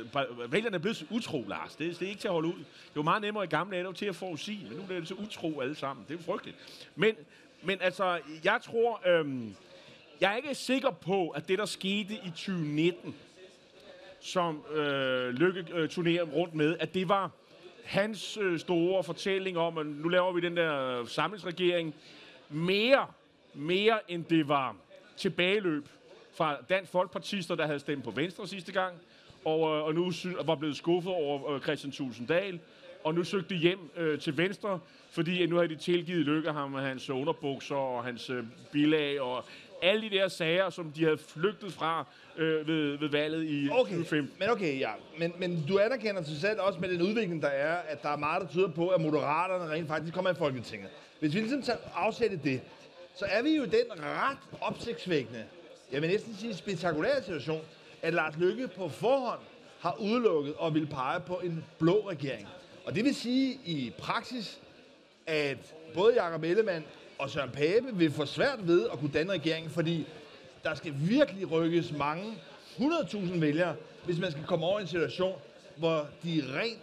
[0.54, 1.76] reglerne er blevet så utro, Lars.
[1.76, 2.60] Det, det er ikke til at holde ud.
[2.60, 5.14] Det var meget nemmere i gamle dage til at forudsige, men nu er det så
[5.14, 6.06] utro alle sammen.
[6.08, 6.58] Det er jo frygteligt.
[6.96, 7.16] Men,
[7.62, 9.02] men altså, jeg tror...
[9.08, 9.52] Øh,
[10.22, 13.16] jeg er ikke sikker på, at det, der skete i 2019,
[14.20, 17.32] som øh, Lykke øh, turnerer rundt med, at det var
[17.86, 21.96] hans øh, store fortælling om, at nu laver vi den der øh, samlingsregering,
[22.50, 23.08] mere,
[23.54, 24.76] mere end det var
[25.18, 25.86] tilbageløb
[26.34, 28.96] fra Dansk Folkepartister, der havde stemt på Venstre sidste gang,
[29.46, 30.12] og, og nu
[30.46, 32.60] var blevet skuffet over øh, Christian Tulsendal,
[33.04, 34.80] og nu søgte hjem øh, til Venstre,
[35.12, 39.46] fordi nu har de tilgivet Lykke ham med hans underbukser og hans øh, bilag og
[39.82, 42.06] alle de der sager, som de havde flygtet fra
[42.38, 44.36] øh, ved, ved valget i okay, 2015.
[44.40, 44.90] Men okay, ja.
[45.20, 48.18] Men, men du anerkender sig selv også med den udvikling, der er, at der er
[48.18, 50.90] meget, der tyder på, at moderaterne rent faktisk kommer i Folketinget.
[51.20, 52.62] Hvis vi ligesom tager afsætte det,
[53.16, 55.44] så er vi jo i den ret opsigtsvækkende,
[55.92, 57.62] jeg vil næsten sige spektakulære situation,
[58.02, 59.40] at Lars Lykke på forhånd
[59.80, 62.48] har udelukket og vil pege på en blå regering.
[62.86, 64.62] Og det vil sige i praksis,
[65.28, 66.86] at både Jakob Ellemann
[67.20, 70.08] og Søren Pape vil få svært ved at kunne danne regeringen, fordi
[70.64, 72.34] der skal virkelig rykkes mange
[72.78, 75.36] 100.000 vælgere, hvis man skal komme over i en situation,
[75.78, 76.80] hvor de rent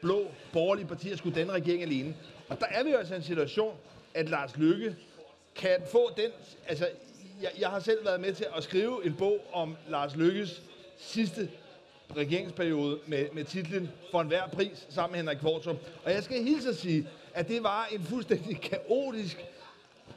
[0.00, 2.14] blå borgerlige partier skulle danne regering alene.
[2.48, 3.76] Og der er vi jo altså i en situation,
[4.14, 4.96] at Lars Lykke
[5.56, 6.30] kan få den...
[6.66, 6.88] Altså,
[7.42, 10.62] jeg, jeg har selv været med til at skrive en bog om Lars Lykkes
[10.98, 11.48] sidste
[12.16, 15.76] regeringsperiode med, med titlen For enhver pris sammen med Henrik Kvartrup.
[16.04, 19.44] Og jeg skal hilse at sige, at det var en fuldstændig kaotisk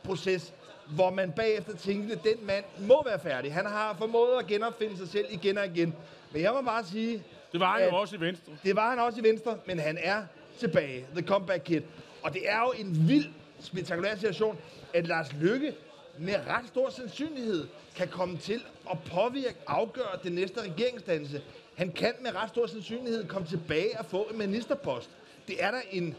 [0.04, 0.54] proces,
[0.88, 3.54] hvor man bagefter tænkte, at den mand må være færdig.
[3.54, 5.95] Han har formået at genopfinde sig selv igen og igen.
[6.32, 7.23] Men jeg må bare sige...
[7.51, 8.51] Det var han jo også i Venstre.
[8.63, 10.23] Det var han også i Venstre, men han er
[10.60, 11.06] tilbage.
[11.15, 11.82] The Comeback Kid.
[12.23, 13.25] Og det er jo en vild,
[13.60, 14.58] spektakulær situation,
[14.93, 15.73] at Lars Lykke
[16.17, 21.41] med ret stor sandsynlighed kan komme til at påvirke, afgøre den næste regeringsdannelse.
[21.78, 25.10] Han kan med ret stor sandsynlighed komme tilbage og få en ministerpost.
[25.47, 26.15] Det er da en,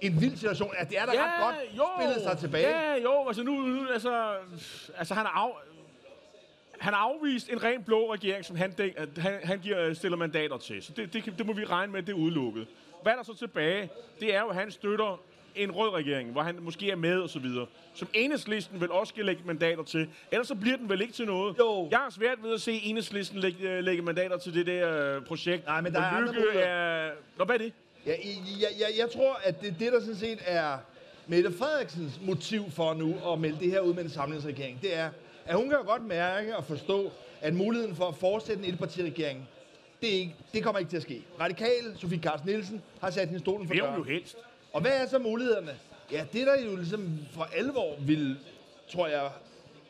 [0.00, 0.74] en vild situation.
[0.76, 2.68] At det er da ja, ret godt jo, spillet sig tilbage.
[2.68, 3.26] Ja, jo.
[3.26, 4.36] Altså nu, nu altså,
[4.96, 5.50] altså han har af,
[6.78, 8.74] han har afvist en ren blå regering, som han,
[9.16, 10.82] han, han giver, stiller mandater til.
[10.82, 12.66] Så det, det, det må vi regne med, det er udelukket.
[13.02, 13.90] Hvad er der så tilbage?
[14.20, 15.20] Det er jo, at han støtter
[15.56, 19.10] en rød regering, hvor han måske er med og så videre, som enhedslisten vil også
[19.10, 20.08] skal lægge mandater til.
[20.32, 21.58] Ellers så bliver den vel ikke til noget.
[21.58, 21.88] Jo.
[21.90, 25.24] Jeg har svært ved at se enhedslisten lægge, øh, lægge mandater til det der uh,
[25.24, 25.66] projekt.
[25.66, 27.10] Nej, men der er andre er...
[27.38, 27.72] Nå, hvad er det?
[28.06, 28.12] Ja,
[28.60, 30.78] jeg, jeg, jeg tror, at det, det, der sådan set er
[31.26, 35.10] Mette Frederiksens motiv for nu at melde det her ud med en samlingsregering, det er,
[35.46, 39.48] at hun kan godt mærke og forstå, at muligheden for at fortsætte en etpartiregering,
[40.00, 41.22] det, er ikke, det kommer ikke til at ske.
[41.40, 43.86] Radikal, Sofie Carsten Nielsen, har sat hende stolen for døren.
[43.86, 44.36] Det er jo helst.
[44.72, 45.76] Og hvad er så mulighederne?
[46.12, 48.38] Ja, det der jo ligesom for alvor vil,
[48.92, 49.30] tror jeg,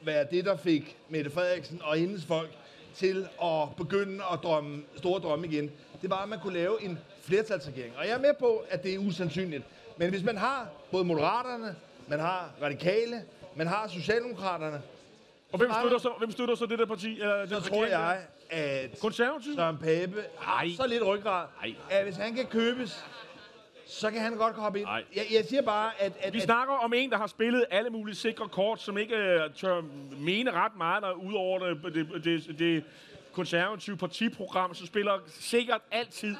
[0.02, 2.50] være det, der fik Mette Frederiksen og hendes folk
[2.94, 5.70] til at begynde at drømme store drømme igen,
[6.02, 7.96] det var, at man kunne lave en flertalsregering.
[7.96, 9.64] Og jeg er med på, at det er usandsynligt.
[9.96, 11.76] Men hvis man har både Moderaterne,
[12.08, 13.22] man har Radikale,
[13.54, 14.82] man har Socialdemokraterne...
[15.52, 17.20] Og hvem støtter så, hvem støtter så det der parti?
[17.20, 18.18] Eller så tror jeg,
[18.50, 19.54] at Konservativ?
[19.54, 21.46] Søren Pape har så lidt ryggrad,
[21.90, 23.04] at hvis han kan købes
[23.88, 24.88] så kan han godt hoppe ind.
[25.16, 26.12] Jeg, jeg siger bare, at...
[26.20, 29.14] at Vi at, snakker om en, der har spillet alle mulige sikre kort, som ikke
[29.14, 29.82] uh, tør
[30.18, 32.84] mene ret meget, der ud over det, det, det, det
[33.32, 36.36] konservative partiprogram, så spiller sikkert altid.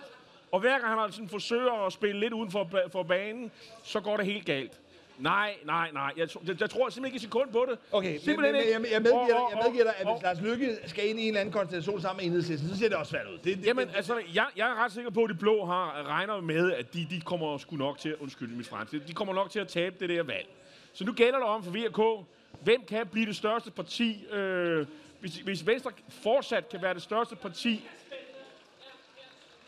[0.52, 3.50] Og hver gang han sådan forsøger at spille lidt uden for, for banen,
[3.84, 4.80] så går det helt galt.
[5.18, 6.12] Nej, nej, nej.
[6.16, 7.78] Jeg, jeg, jeg tror simpelthen ikke et sekund på det.
[7.92, 11.08] Okay, men, men, jeg, jeg, medgiver dig, jeg medgiver dig, at hvis Lars Lykke skal
[11.08, 13.38] ind i en eller anden konstellation sammen med enhedslisten, så ser det også svært ud.
[13.38, 16.04] Det, det, Jamen, det, altså, jeg, jeg er ret sikker på, at de blå har
[16.08, 19.34] regner med, at de, de kommer sgu nok til at, undskyld mit fransk, de kommer
[19.34, 20.48] nok til at tabe det der valg.
[20.92, 22.26] Så nu gælder det om for VK,
[22.60, 24.86] hvem kan blive det største parti, øh,
[25.20, 27.84] hvis, hvis Venstre fortsat kan være det største parti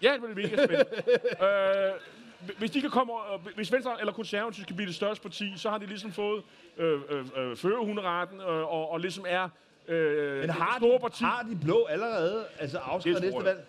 [0.03, 0.87] Ja, det bliver mega spændende.
[1.47, 1.93] øh,
[2.59, 5.71] hvis de kan komme, øh, hvis Venstre eller Konservative skal blive det største parti, så
[5.71, 6.43] har de ligesom fået
[6.77, 9.49] øh, øh, øh, førerhunderetten øh, og, og ligesom er
[9.89, 11.25] øh, Men har store de, parti.
[11.25, 13.67] har de blå allerede altså afskrevet næste valg?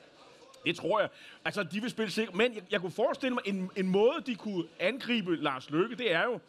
[0.66, 1.10] Det tror jeg.
[1.46, 2.36] Altså, de vil spille sikkert.
[2.36, 6.14] Men jeg, jeg kunne forestille mig, en, en måde, de kunne angribe Lars Løkke, det
[6.14, 6.40] er jo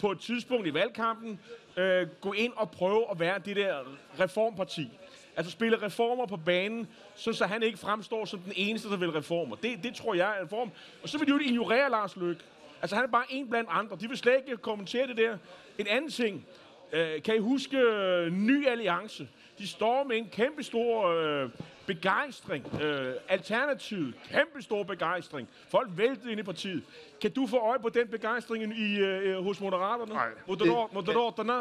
[0.00, 1.40] på et tidspunkt i valgkampen,
[1.76, 3.76] øh, gå ind og prøve at være det der
[4.20, 4.90] reformparti.
[5.38, 9.10] Altså spille reformer på banen, så, så han ikke fremstår som den eneste, der vil
[9.10, 9.56] reformer.
[9.56, 10.70] Det, det tror jeg er en form.
[11.02, 12.42] Og så vil de jo ignorere Lars Løkke.
[12.82, 13.96] Altså han er bare en blandt andre.
[14.00, 15.38] De vil slet ikke kommentere det der.
[15.78, 16.46] En anden ting.
[16.92, 19.28] Øh, kan I huske øh, Ny Alliance?
[19.58, 21.50] De står med en kæmpe stor øh,
[21.88, 22.82] begejstring.
[22.82, 25.48] Øh, alternativet, kæmpe stor begejstring.
[25.68, 26.82] Folk væltede ind i partiet.
[27.20, 30.12] Kan du få øje på den begejstring i, øh, hos Moderaterne?
[30.12, 30.28] Nej.
[30.46, 31.52] Moderat, Moderaterne?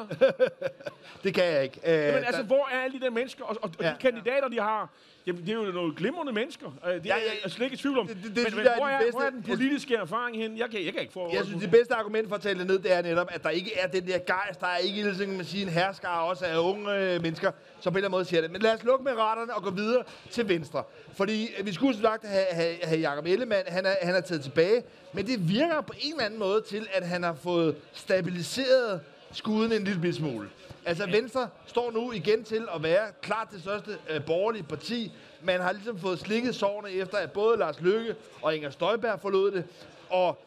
[1.24, 1.80] det kan jeg ikke.
[1.84, 3.44] Uh, Jamen, altså, hvor er alle de der mennesker?
[3.44, 3.90] Og, og, ja.
[3.90, 4.90] de kandidater, de har,
[5.28, 6.68] jamen, det er jo nogle glimrende mennesker.
[6.68, 8.08] Uh, det ja, ja, er jeg slet ikke i tvivl om.
[8.08, 10.58] Det, det, det men, men hvor, er, bedste, hvor er den politiske jeg, erfaring hen?
[10.58, 11.34] Jeg kan, jeg kan ikke få...
[11.34, 13.50] Jeg synes, det bedste argument for at tale det ned, det er netop, at der
[13.50, 14.60] ikke er den der gejst.
[14.60, 17.98] Der er ikke ligesom, man siger, en herskar også af unge øh, mennesker, som på
[17.98, 18.52] en eller anden måde siger det.
[18.52, 20.84] Men lad os lukke med retterne og gå videre til venstre.
[21.14, 24.42] Fordi vi skulle som sagt have, have, have Jacob Ellemann, han er, han er taget
[24.42, 24.84] tilbage.
[25.14, 29.02] Men det virker på en eller anden måde til, at han har fået stabiliseret
[29.32, 30.50] skuden en lille smule.
[30.86, 35.12] Altså Venstre står nu igen til at være klart det største øh, borgerlige parti.
[35.42, 39.52] Man har ligesom fået slikket sårene efter, at både Lars Løkke og Inger Støjberg forlod
[39.52, 39.66] det.
[40.10, 40.38] Og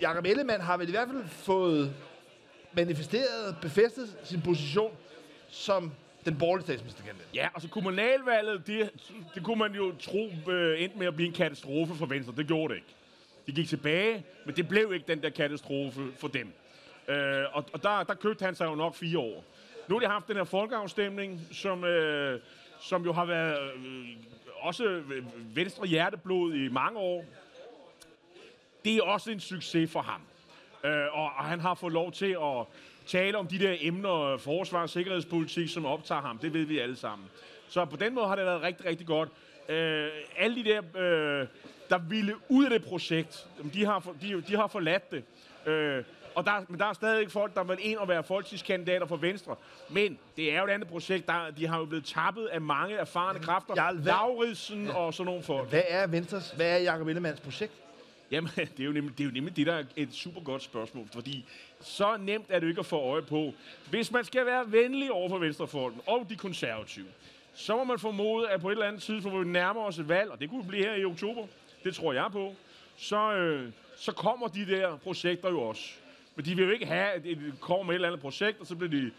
[0.00, 1.94] Jakob Ellemann har vel i hvert fald fået
[2.72, 4.92] manifesteret, befæstet sin position
[5.48, 5.92] som
[6.26, 7.26] den borgerlige statsministerkandidat.
[7.34, 8.90] Ja, altså kommunalvalget, det,
[9.34, 12.34] det kunne man jo tro øh, endte med at blive en katastrofe for Venstre.
[12.36, 12.94] Det gjorde det ikke.
[13.46, 16.52] De gik tilbage, men det blev ikke den der katastrofe for dem.
[17.08, 19.44] Øh, og og der, der købte han sig jo nok fire år.
[19.88, 22.40] Nu har de haft den her folkeafstemning, som, øh,
[22.80, 24.08] som jo har været øh,
[24.60, 25.02] også
[25.54, 27.24] venstre hjerteblod i mange år.
[28.84, 30.20] Det er også en succes for ham.
[30.84, 32.66] Øh, og, og han har fået lov til at
[33.06, 36.38] tale om de der emner, forsvar og sikkerhedspolitik, som optager ham.
[36.38, 37.28] Det ved vi alle sammen.
[37.68, 39.28] Så på den måde har det været rigtig, rigtig godt.
[39.68, 41.46] Øh, alle de der, øh,
[41.90, 45.24] der ville ud af det projekt, de har, for, de, de har forladt det.
[45.66, 49.16] Øh, og der, men der er stadig folk, der vil ind og være folketingskandidater for
[49.16, 49.56] Venstre.
[49.90, 51.26] Men det er jo et andet projekt.
[51.26, 53.74] Der, de har jo blevet tappet af mange erfarne kræfter.
[53.76, 55.68] Jeg vil- Lauritsen og sådan nogle folk.
[55.68, 57.72] Hvad er Venstres, hvad er Jacob Ellemanns projekt?
[58.30, 60.62] Jamen, det er, jo nemlig, det er jo nemlig det, der er et super godt
[60.62, 61.44] spørgsmål, fordi
[61.80, 63.52] så nemt er det jo ikke at få øje på.
[63.90, 67.06] Hvis man skal være venlig over for Venstrefolken og de konservative,
[67.54, 70.08] så må man formode, at på et eller andet tidspunkt, hvor vi nærmer os et
[70.08, 71.46] valg, og det kunne blive her i oktober,
[71.84, 72.54] det tror jeg på,
[72.96, 75.92] så, øh, så kommer de der projekter jo også.
[76.36, 78.66] Men de vil jo ikke have, at de kommer med et eller andet projekt, og
[78.66, 79.10] så bliver de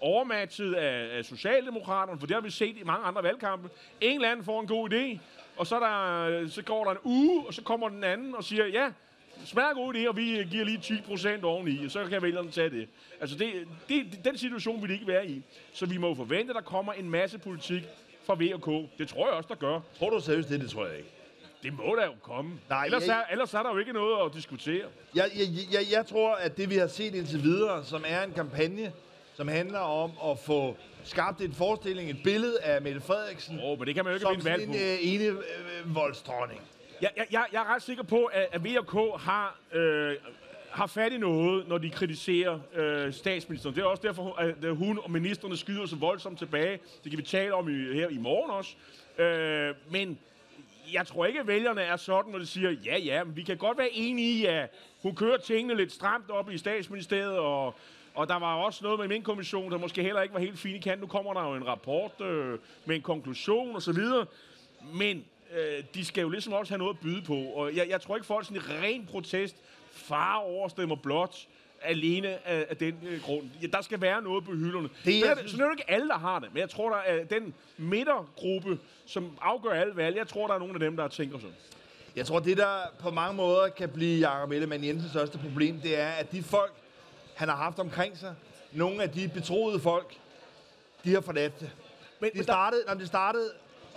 [0.00, 3.68] overmatchet af, af Socialdemokraterne, for det har vi set i mange andre valgkampe.
[4.00, 5.18] En eller anden får en god idé,
[5.56, 8.44] og så, er der, så går der en uge, og så kommer den anden og
[8.44, 8.90] siger, ja,
[9.44, 12.70] smager god idé, og vi giver lige 10 procent oveni, og så kan vælgerne tage
[12.70, 12.88] det.
[13.20, 13.52] Altså, det,
[13.88, 15.42] det, den situation vil de ikke være i.
[15.72, 17.82] Så vi må jo forvente, at der kommer en masse politik
[18.26, 18.40] fra V.
[18.98, 19.80] Det tror jeg også, der gør.
[19.98, 20.60] Tror du seriøst det?
[20.60, 21.08] Det tror jeg ikke.
[21.62, 22.52] Det må der jo komme.
[22.68, 24.84] Nej, ellers, jeg- er, ellers er der jo ikke noget at diskutere.
[25.14, 28.32] Jeg, jeg, jeg, jeg tror, at det vi har set indtil videre, som er en
[28.32, 28.92] kampagne,
[29.34, 33.86] som handler om at få skabt en forestilling, et billede af Mette Frederiksen, oh, men
[33.86, 36.60] det kan man jo ikke som sådan en øh, ene øh, voldsdronning.
[37.02, 40.16] Jeg, jeg, jeg, jeg er ret sikker på, at, at V og K har, øh,
[40.70, 43.74] har fat i noget, når de kritiserer øh, statsministeren.
[43.76, 46.78] Det er også derfor, at at hun og ministerne skyder så voldsomt tilbage.
[47.04, 48.74] Det kan vi tale om i, her i morgen også.
[49.18, 50.18] Øh, men
[50.92, 53.56] jeg tror ikke, at vælgerne er sådan, når de siger, ja, ja, men vi kan
[53.56, 54.70] godt være enige i, at
[55.02, 57.74] hun kører tingene lidt stramt op i statsministeriet, og,
[58.14, 60.74] og der var også noget med min kommission, der måske heller ikke var helt fin
[60.76, 61.00] i kant.
[61.00, 63.98] Nu kommer der jo en rapport øh, med en konklusion osv.,
[64.94, 65.24] men
[65.56, 67.34] øh, de skal jo ligesom også have noget at byde på.
[67.36, 69.56] Og jeg, jeg tror ikke, folk sådan i ren protest
[69.92, 71.36] far overstemmer blot
[71.82, 73.44] alene af, af den øh, grund.
[73.62, 74.88] Ja, der skal være noget på hylderne.
[74.88, 76.48] Det, Det, er, synes- så det er jo ikke alle, der har det.
[76.52, 80.16] Men jeg tror, der er den midtergruppe, som afgør alle valg.
[80.16, 81.54] Jeg tror, der er nogle af dem, der tænker sådan.
[82.16, 86.00] Jeg tror, det der på mange måder kan blive Jacob Ellemann Jensens største problem, det
[86.00, 86.72] er, at de folk,
[87.34, 88.34] han har haft omkring sig,
[88.72, 90.14] nogle af de betroede folk,
[91.04, 91.70] de har forladt det.
[92.20, 93.50] Men, Det startede, nej, det startede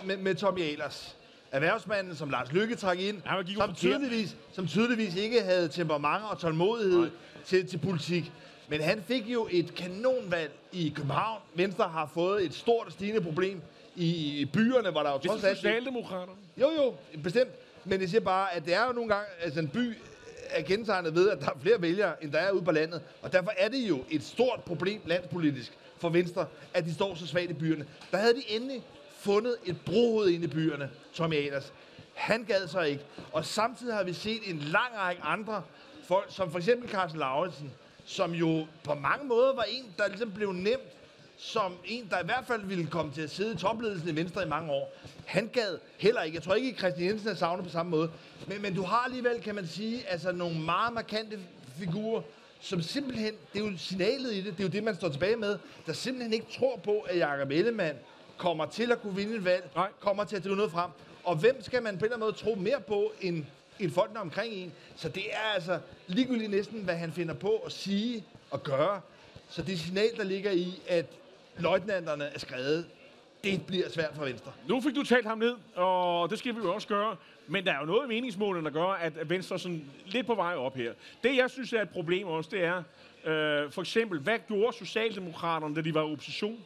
[0.04, 1.16] med, med Tommy Ahlers.
[1.52, 6.38] Erhvervsmanden, som Lars Lykke trak ind, jo som tydeligvis, som tydeligvis ikke havde temperament og
[6.38, 7.10] tålmodighed
[7.44, 8.32] til, til politik.
[8.68, 11.40] Men han fik jo et kanonvalg i København.
[11.54, 13.62] Venstre har fået et stort og stigende problem
[13.96, 15.58] i, i byerne, hvor der jo trods det er alt...
[15.58, 16.38] Socialdemokraterne.
[16.60, 17.50] Jo, jo, bestemt.
[17.84, 19.96] Men jeg siger bare, at det er jo nogle gange, altså en by
[20.50, 23.02] er kendetegnet ved, at der er flere vælgere, end der er ude på landet.
[23.22, 27.26] Og derfor er det jo et stort problem landspolitisk for Venstre, at de står så
[27.26, 27.86] svagt i byerne.
[28.10, 28.82] Der havde de endelig
[29.18, 31.72] fundet et brohoved ind i byerne, Tommy Anders.
[32.14, 33.04] Han gad sig ikke.
[33.32, 35.62] Og samtidig har vi set en lang række andre
[36.04, 37.72] folk, som for eksempel Carsten Lauritsen,
[38.04, 40.97] som jo på mange måder var en, der ligesom blev nemt
[41.38, 44.42] som en, der i hvert fald ville komme til at sidde i topledelsen i Venstre
[44.42, 44.92] i mange år.
[45.26, 46.36] Han gad heller ikke.
[46.36, 48.10] Jeg tror ikke, at Christian Jensen er savnet på samme måde.
[48.46, 51.38] Men, men du har alligevel, kan man sige, altså nogle meget markante
[51.78, 52.22] figurer,
[52.60, 55.36] som simpelthen, det er jo signalet i det, det er jo det, man står tilbage
[55.36, 57.98] med, der simpelthen ikke tror på, at Jacob Ellemann
[58.36, 59.88] kommer til at kunne vinde et valg, Nej.
[60.00, 60.90] kommer til at drive noget frem.
[61.24, 63.44] Og hvem skal man på en eller anden måde tro mere på, end,
[63.80, 64.72] end folkene omkring en?
[64.96, 69.00] Så det er altså ligegyldigt næsten, hvad han finder på at sige og gøre.
[69.48, 71.06] Så det signal, der ligger i, at
[71.58, 72.86] løjtnanterne er skrevet,
[73.44, 74.52] det bliver svært for Venstre.
[74.68, 77.16] Nu fik du talt ham ned, og det skal vi jo også gøre.
[77.46, 80.34] Men der er jo noget i meningsmålene, der gør, at Venstre er sådan lidt på
[80.34, 80.92] vej op her.
[81.22, 82.76] Det, jeg synes er et problem også, det er,
[83.24, 86.58] øh, for eksempel, hvad gjorde Socialdemokraterne, da de var i opposition?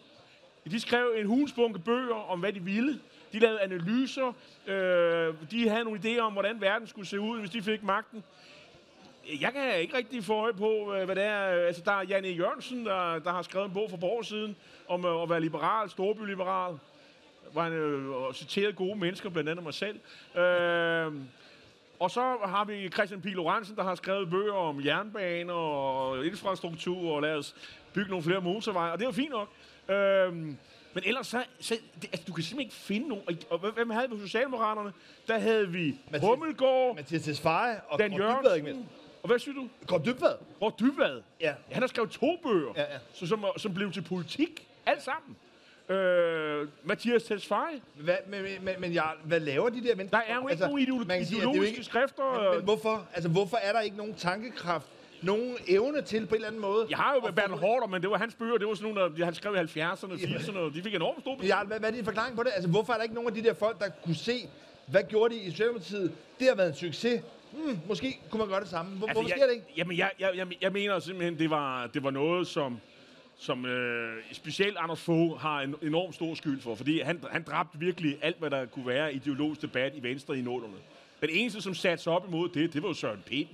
[0.71, 3.01] De skrev en hulsbunke bøger om, hvad de ville.
[3.33, 4.33] De lavede analyser.
[4.67, 8.25] Øh, de havde nogle idéer om, hvordan verden skulle se ud, hvis de fik magten.
[9.41, 11.39] Jeg kan ikke rigtig få øje på, øh, hvad det er.
[11.45, 14.57] Altså, der er Janne Jørgensen, der, der har skrevet en bog for borgersiden
[14.89, 16.79] om øh, at være liberal, storbyliberal.
[17.53, 20.01] Hvor han øh, og citeret gode mennesker, blandt andet mig selv.
[20.37, 21.13] Øh,
[22.01, 27.15] og så har vi Christian Pil Lorentzen, der har skrevet bøger om jernbaner og infrastruktur,
[27.15, 27.55] og lad os
[27.95, 29.49] bygge nogle flere motorveje, og det er jo fint nok.
[29.97, 30.57] Øhm,
[30.95, 33.25] men ellers så, så det, altså, du kan simpelthen ikke finde nogen.
[33.51, 34.93] Og- Og hvem- havde vi på Socialdemokraterne?
[35.29, 38.23] Der havde vi Mathias- Hummelgaard, Mathias Tesfaye og Dan mindst.
[38.25, 38.89] Jørgensen.
[39.23, 39.69] Og hvad siger du?
[39.87, 40.35] Kåre Dybvad.
[40.59, 41.21] Hvor Dybvad.
[41.41, 41.55] Ja.
[41.71, 42.99] Han har skrevet to bøger, Ja, ja.
[43.15, 44.67] Så, som, som blev til politik.
[44.87, 45.37] Alt sammen.
[45.99, 47.81] Øh, Mathias Tesfaye.
[47.95, 50.19] Hvad, men, men, men jeg, hvad laver de der mennesker?
[50.19, 52.43] Der er jo ikke nogen ideolo- man sige, ideologiske skrifter.
[52.43, 53.07] Men, men hvorfor?
[53.15, 54.87] Altså, hvorfor er der ikke nogen tankekraft,
[55.23, 56.87] nogen evne til på en eller anden måde?
[56.91, 58.57] Jeg har jo at Bertel Hårder, men det var hans bøger.
[58.59, 61.21] Det var sådan nogle, der han skrev i 70'erne og 80'erne, og de fik enormt
[61.21, 61.59] stor betydning.
[61.59, 62.51] Ja, hvad, hvad er din forklaring på det?
[62.55, 64.49] Altså, hvorfor er der ikke nogen af de der folk, der kunne se,
[64.87, 66.13] hvad gjorde de i Socialdemokratiet?
[66.41, 67.23] Det har været en succes.
[67.53, 68.97] Hmm, måske kunne man gøre det samme.
[68.99, 69.67] Hvor, altså, hvorfor sker det ikke?
[69.77, 72.81] Jamen, jeg, jeg, jeg, jeg mener simpelthen, det var, det var noget, som,
[73.39, 76.75] som øh, specielt Anders Fogh har en enorm stor skyld for.
[76.75, 80.43] Fordi han, han dræbte virkelig alt, hvad der kunne være ideologisk debat i Venstre i
[80.43, 80.75] nålerne.
[81.21, 83.49] Den eneste, som satte sig op imod det, det var jo Søren Pind.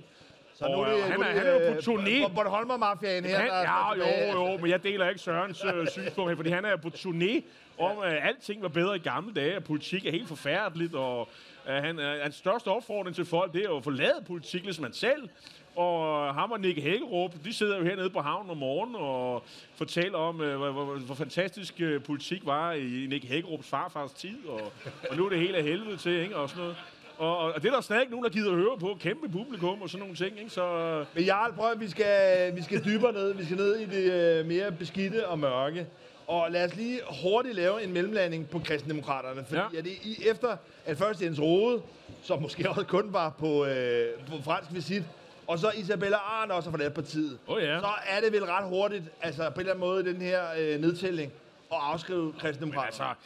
[0.55, 1.97] Så nu Og, er det, øh, han nu er- det, han er jo på øh,
[1.97, 2.27] turné.
[2.27, 3.37] Bo- Bornholmer-mafiaen her.
[3.39, 6.75] Han, ja, jo, jo, men jeg deler ikke Sørens øh, synspunkt her, fordi han er
[6.75, 7.41] på turné
[7.77, 11.29] om, at alting var bedre i gamle dage, at politik er helt forfærdeligt, og
[11.69, 15.29] at han, hans største opfordring til folk, det er at forlade politik, ligesom han selv.
[15.75, 19.43] Og ham og Nick Hækkerup, de sidder jo hernede på havnen om morgenen og
[19.75, 24.45] fortæller om, øh, hvor, hvor, hvor fantastisk øh, politik var i Nick Hækkerups farfars tid,
[24.47, 24.71] og,
[25.09, 26.77] og nu er det hele af helvede til, ikke, og sådan noget.
[27.17, 28.97] Og, og det er der stadig ikke nogen, der gider at høre på.
[28.99, 30.49] Kæmpe publikum og sådan nogle ting, ikke?
[30.49, 33.33] Så, Men Jarl, prøv at vi skal, vi skal dybere ned.
[33.33, 35.87] Vi skal ned i det øh, mere beskidte og mørke.
[36.29, 39.45] Og lad os lige hurtigt lave en mellemlanding på kristendemokraterne.
[39.45, 39.77] Fordi Ja.
[39.79, 41.81] at det, i, efter at først Jens Rode,
[42.23, 45.03] som måske også kun var på, øh, på fransk visit,
[45.47, 47.79] og så Isabella Arne også har forladt partiet, Åh, ja.
[47.79, 50.81] så er det vel ret hurtigt, altså på en eller anden måde, den her øh,
[50.81, 51.31] nedtælling,
[51.71, 53.09] at afskrive kristendemokraterne.
[53.09, 53.25] altså,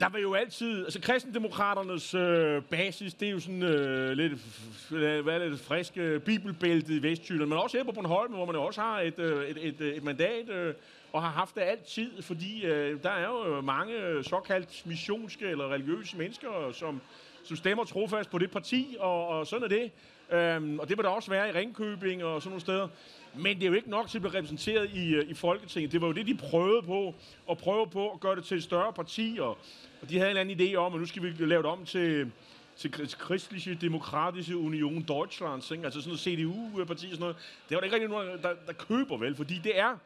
[0.00, 0.84] der var jo altid...
[0.84, 6.20] Altså, kristendemokraternes øh, basis, det er jo sådan øh, lidt, f- hvad er det, friske
[6.20, 9.48] bibelbælte i Vestjylland, men også her på Bornholm, hvor man jo også har et, øh,
[9.48, 10.74] et, et, et mandat, øh,
[11.12, 16.16] og har haft det altid, fordi øh, der er jo mange såkaldt missionske eller religiøse
[16.16, 17.00] mennesker, som,
[17.44, 19.90] som stemmer trofast på det parti, og, og sådan er det.
[20.30, 22.88] Øhm, og det vil der også være i Ringkøbing og sådan nogle steder.
[23.34, 25.92] Men det er jo ikke nok til at blive repræsenteret i, øh, i Folketinget.
[25.92, 27.14] Det var jo det, de prøvede på,
[27.46, 29.58] og prøve på at gøre det til et større parti, og,
[30.02, 31.84] og de havde en eller anden idé om, at nu skal vi lave det om
[31.84, 32.32] til,
[32.76, 35.84] til Kristelige Demokratiske Union Deutschland, ikke?
[35.84, 37.36] altså sådan noget CDU-parti og sådan noget.
[37.68, 39.96] Det var der ikke rigtig nogen, der, der køber vel, fordi det er,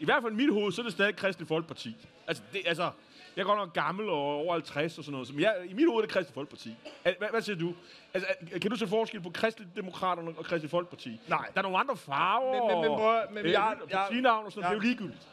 [0.00, 1.96] i hvert fald i mit hoved, så er det stadig Kristelig Folkeparti.
[2.26, 2.90] Altså, det, altså
[3.36, 5.28] jeg er godt nok gammel og over 50 og sådan noget.
[5.28, 6.76] Så jeg, I mit hoved er det Kristelig Folkeparti.
[7.02, 7.74] Hvad, hvad siger du?
[8.14, 8.28] Altså,
[8.62, 11.20] kan du se forskel på Kristelig Demokraterne og Kristelig Folkeparti?
[11.28, 11.46] Nej.
[11.54, 14.46] Der er nogle andre farver Men- men- men prøv men og, jeg- øh, jeg- partinavn
[14.46, 14.82] og sådan noget.
[14.82, 15.28] Det er jo ligegyldigt.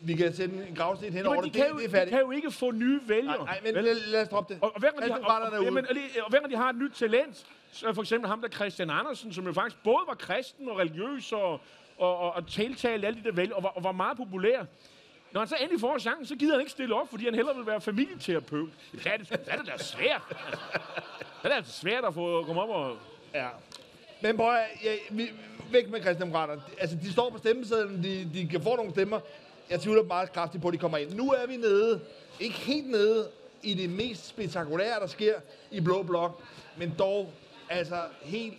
[0.00, 1.54] Vi kan sætte en gravsten hen over Men det.
[1.54, 2.10] de Det, kan, jo, det er de færdigt.
[2.10, 3.44] kan jo ikke få nye vælgere.
[3.44, 4.62] Nej, men lad, lad os droppe det.
[4.62, 5.64] Og, og, hver gang de har, og, og, ude.
[5.64, 8.40] jamen, og, lige- og hver gang de har et nyt talent, så for eksempel ham
[8.40, 11.52] der Christian Andersen, som jo faktisk både var kristen og religiøs og,
[11.98, 14.64] og, og, og tiltalte alle de der vælgere, og var, og var meget populær.
[15.32, 17.56] Når han så endelig får chancen, så gider han ikke stille op, fordi han hellere
[17.56, 18.70] vil være familieterapeut.
[18.92, 20.22] Det er det, er da svært.
[20.30, 20.58] Altså,
[21.44, 22.96] er det altså svært at få komme op og...
[23.34, 23.48] Ja.
[24.20, 25.30] Men prøv at, ja, vi,
[25.70, 26.62] væk med kristendemokraterne.
[26.78, 29.20] Altså, de står på stemmesedlen, de, de kan få nogle stemmer.
[29.70, 31.14] Jeg tvivler meget kraftigt på, at de kommer ind.
[31.14, 32.00] Nu er vi nede,
[32.40, 33.30] ikke helt nede
[33.62, 35.34] i det mest spektakulære, der sker
[35.70, 36.42] i Blå Blok,
[36.76, 37.32] men dog
[37.68, 38.58] altså helt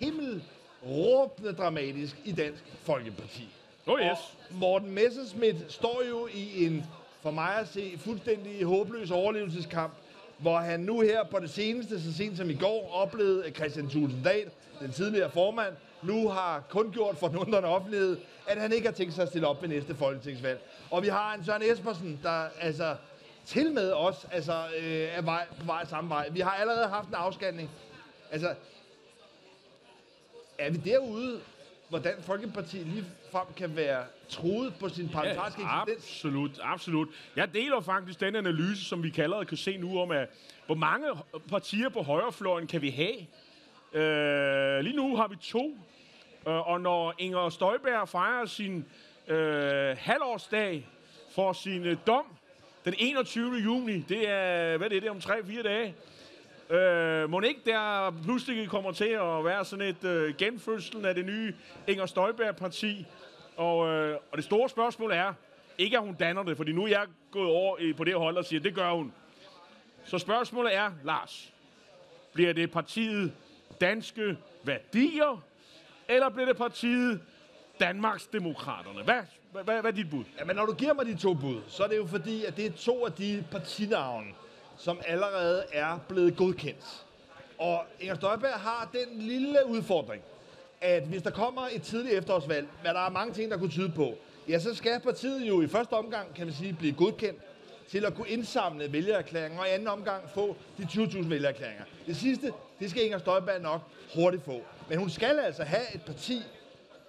[0.00, 3.48] himmelråbende dramatisk i Dansk Folkeparti.
[3.88, 4.36] Oh yes.
[4.50, 6.84] Og Morten Messerschmidt står jo i en,
[7.22, 9.92] for mig at se, fuldstændig håbløs overlevelseskamp,
[10.38, 13.88] hvor han nu her på det seneste, så sent som i går, oplevede, at Christian
[13.88, 18.72] Thulesen Dahl, den tidligere formand, nu har kun gjort for den undrende offentlighed, at han
[18.72, 20.60] ikke har tænkt sig at stille op ved næste folketingsvalg.
[20.90, 22.96] Og vi har en Søren Espersen, der altså
[23.46, 26.28] til med os altså, øh, er vej, på vej samme vej.
[26.28, 27.70] Vi har allerede haft en afskanning.
[28.30, 28.54] Altså,
[30.58, 31.40] er vi derude,
[31.88, 36.10] hvor Dansk Folkeparti lige frem kan være truet på sin parlamentariske Ja, eksistens?
[36.16, 37.08] absolut, absolut.
[37.36, 40.28] Jeg deler faktisk den analyse, som vi kalder kan se nu om, at
[40.66, 41.06] hvor mange
[41.50, 43.16] partier på højrefløjen kan vi have?
[44.02, 45.78] Øh, lige nu har vi to,
[46.48, 48.84] øh, og når Inger Støjberg fejrer sin
[49.28, 50.88] øh, halvårsdag
[51.34, 52.24] for sin øh, dom
[52.84, 53.54] den 21.
[53.56, 55.94] juni, det er, hvad er det, det er om 3-4 dage,
[56.70, 61.26] Øh, må ikke der pludselig kommer til at være sådan et øh, genfødsel af det
[61.26, 61.54] nye
[61.86, 63.06] Inger Støjberg-parti?
[63.56, 65.32] Og, øh, og det store spørgsmål er,
[65.78, 68.44] ikke at hun danner det, fordi nu er jeg gået over på det hold og
[68.44, 69.12] siger, det gør hun.
[70.04, 71.52] Så spørgsmålet er, Lars,
[72.32, 73.32] bliver det partiet
[73.80, 75.42] Danske Værdier,
[76.08, 77.20] eller bliver det partiet
[77.80, 79.02] Danmarks Demokraterne?
[79.02, 80.24] Hvad, hvad, hvad, hvad er dit bud?
[80.38, 82.56] Ja, men når du giver mig de to bud, så er det jo fordi, at
[82.56, 84.28] det er to af de partinavne,
[84.78, 87.04] som allerede er blevet godkendt.
[87.58, 90.22] Og Inger Støjberg har den lille udfordring,
[90.80, 93.92] at hvis der kommer et tidligt efterårsvalg, hvad der er mange ting, der kunne tyde
[93.96, 94.14] på,
[94.48, 97.40] ja, så skal partiet jo i første omgang, kan man sige, blive godkendt
[97.88, 101.84] til at kunne indsamle vælgererklæringer, og i anden omgang få de 20.000 vælgererklæringer.
[102.06, 103.80] Det sidste, det skal Inger Støjberg nok
[104.14, 104.60] hurtigt få.
[104.88, 106.42] Men hun skal altså have et parti,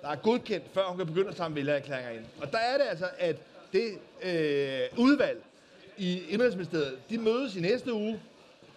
[0.01, 2.25] der er godkendt, før hun kan begynde at samle vælgererklæringer ind.
[2.41, 3.35] Og der er det altså, at
[3.73, 5.43] det øh, udvalg
[5.97, 8.19] i Indrigsministeriet, de mødes i næste uge,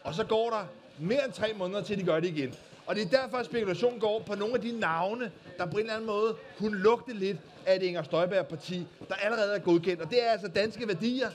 [0.05, 0.67] og så går der
[0.99, 2.55] mere end tre måneder til, de gør det igen.
[2.87, 5.79] Og det er derfor, at spekulationen går på nogle af de navne, der på en
[5.79, 7.37] eller anden måde kunne lugte lidt
[7.67, 10.03] af det Inger Støjberg-parti, der allerede er godkendt.
[10.03, 11.31] Og det er altså danske værdier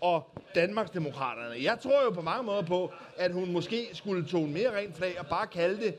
[0.00, 0.22] og
[0.54, 1.64] Danmarksdemokraterne.
[1.64, 5.20] Jeg tror jo på mange måder på, at hun måske skulle tone mere rent flag
[5.20, 5.94] og bare kalde det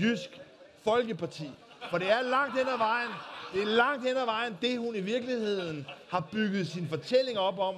[0.00, 0.40] Jysk
[0.84, 1.50] Folkeparti.
[1.90, 3.08] For det er langt hen ad vejen,
[3.54, 7.58] det er langt hen ad vejen, det hun i virkeligheden har bygget sin fortælling op
[7.58, 7.74] om,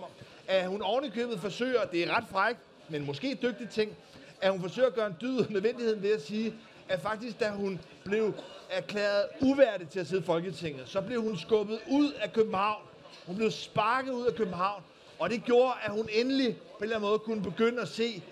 [0.53, 3.97] at hun ovenikøbet forsøger, det er ret frækt, men måske dygtig ting,
[4.41, 6.55] at hun forsøger at gøre en dyd nødvendigheden ved at sige,
[6.89, 8.35] at faktisk, da hun blev
[8.71, 12.83] erklæret uværdig til at sidde i Folketinget, så blev hun skubbet ud af København.
[13.27, 14.83] Hun blev sparket ud af København,
[15.19, 18.23] og det gjorde, at hun endelig på en eller anden måde kunne begynde at se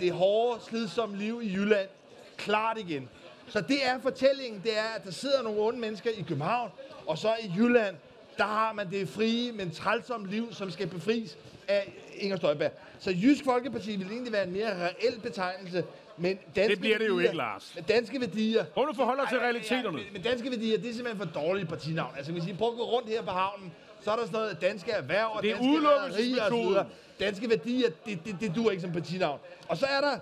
[0.00, 1.88] det hårde, slidsomme liv i Jylland
[2.36, 3.08] klart igen.
[3.48, 6.70] Så det er fortællingen, det er, at der sidder nogle onde mennesker i København,
[7.06, 7.96] og så i Jylland,
[8.38, 12.72] der har man det frie, men trælsomme liv, som skal befries af Inger Støjberg.
[12.98, 15.84] Så Jysk Folkeparti vil egentlig være en mere reel betegnelse,
[16.16, 17.72] men danske Det bliver det jo værdier, ikke, Lars.
[17.74, 18.64] Men danske værdier...
[18.64, 19.96] Prøv nu at forholde dig til realiteterne.
[19.96, 22.14] Men, men danske værdier, det er simpelthen for dårlige partinavn.
[22.16, 23.72] Altså, hvis I prøver at gå rundt her på havnen,
[24.04, 26.86] så er der sådan noget danske erhverv og Det er danske og så videre.
[27.20, 29.38] Danske værdier, det, det, det duer ikke som partinavn.
[29.68, 30.18] Og så er der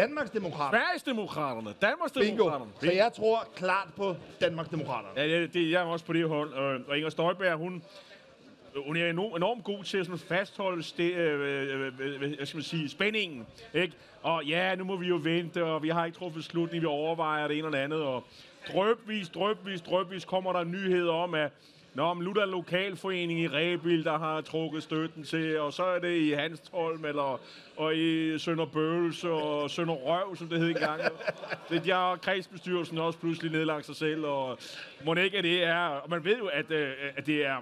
[0.00, 0.78] Danmarks Demokrater.
[0.78, 2.50] Sverigesdemokraterne, Danmarks Bingo.
[2.80, 5.20] Så jeg tror klart på Danmarks Demokraterne.
[5.20, 6.52] Ja, det, det, jeg er også på det hold.
[6.88, 7.82] Og Inger Støjberg, hun,
[8.86, 12.56] hun er enormt, enormt god til at sådan fastholde ste, øh, øh, øh, hvad skal
[12.56, 13.46] man sige, spændingen.
[13.74, 13.94] Ikke?
[14.22, 17.48] Og ja, nu må vi jo vente, og vi har ikke truffet beslutning, vi overvejer
[17.48, 18.02] det ene eller andet.
[18.02, 18.24] Og
[18.72, 21.52] drøbvis, drøbvis, drøbvis kommer der nyheder om, at
[21.94, 25.72] Nå, men nu er der en lokalforening i Rebil, der har trukket støtten til, og
[25.72, 27.40] så er det i Hanstholm, eller
[27.76, 31.02] og i Sønderbøls og Sønderrøv, som det hed engang.
[31.68, 34.58] Det, de har kredsbestyrelsen også pludselig nedlagt sig selv, og
[35.04, 35.76] må ikke, at det er...
[35.76, 37.56] Og man ved jo, at, øh, at det er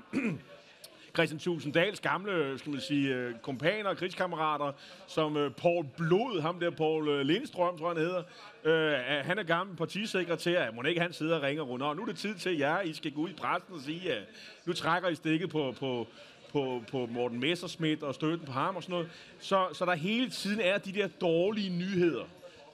[1.15, 4.73] Christian Tusinddals gamle, øh, skal man sige, øh, kompaner og krigskammerater,
[5.07, 8.23] som øh, Paul Blod, ham der Paul Lindstrøm, tror jeg, han hedder,
[8.65, 12.07] øh, han er gammel partisekretær, må ikke han sidder og ringer rundt, og nu er
[12.07, 14.23] det tid til jer, I skal gå ud i pressen og sige, at
[14.67, 16.07] nu trækker I stikket på, på,
[16.53, 19.11] på, på Morten Messerschmidt og støtten på ham og sådan noget.
[19.39, 22.25] Så, så der hele tiden er de der dårlige nyheder.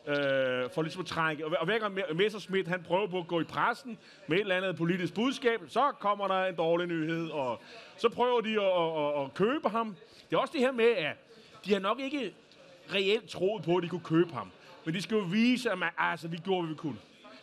[0.07, 1.47] Øh, for ligesom at trække.
[1.47, 4.57] Og, og hver gang Messerschmidt han prøver på at gå i pressen med et eller
[4.57, 7.63] andet politisk budskab, så kommer der en dårlig nyhed, og
[7.97, 9.97] så prøver de at, at, at, at købe ham.
[10.31, 11.17] Det er også det her med, at
[11.65, 12.35] de har nok ikke
[12.95, 14.51] reelt troet på, at de kunne købe ham.
[14.85, 16.99] Men de skal jo vise, at man, altså, vi gjorde, hvad vi kunne.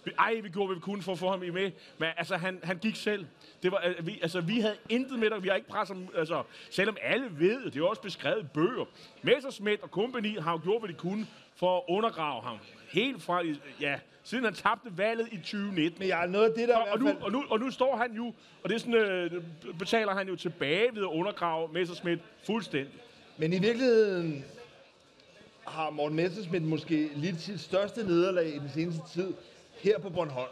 [0.05, 1.71] Vi- Ej, vi gjorde, hvad vi kunne for at få ham i med.
[1.97, 3.25] Men altså, han, han gik selv.
[3.63, 5.43] Det var, øh, vi, altså, vi havde intet med dig.
[5.43, 6.07] Vi har ikke presset ham.
[6.15, 8.85] Altså, selvom alle ved, det er også beskrevet i bøger.
[9.21, 12.57] Messerschmidt og company har jo gjort, hvad de kunne for at undergrave ham.
[12.91, 13.41] Helt fra,
[13.79, 13.99] ja,
[14.31, 15.99] siden han tabte valget i 2019.
[15.99, 17.23] Men jeg er noget af det, der Og, i og, hvert nu, fald...
[17.23, 19.43] og, nu, og nu står han jo, og det er sådan, øh,
[19.79, 22.93] betaler han jo tilbage ved at undergrave Messerschmidt fuldstændig.
[23.37, 24.45] Men i virkeligheden
[25.67, 29.33] har Morten Messerschmidt måske lidt sit største nederlag i den seneste tid
[29.81, 30.51] her på Bornholm.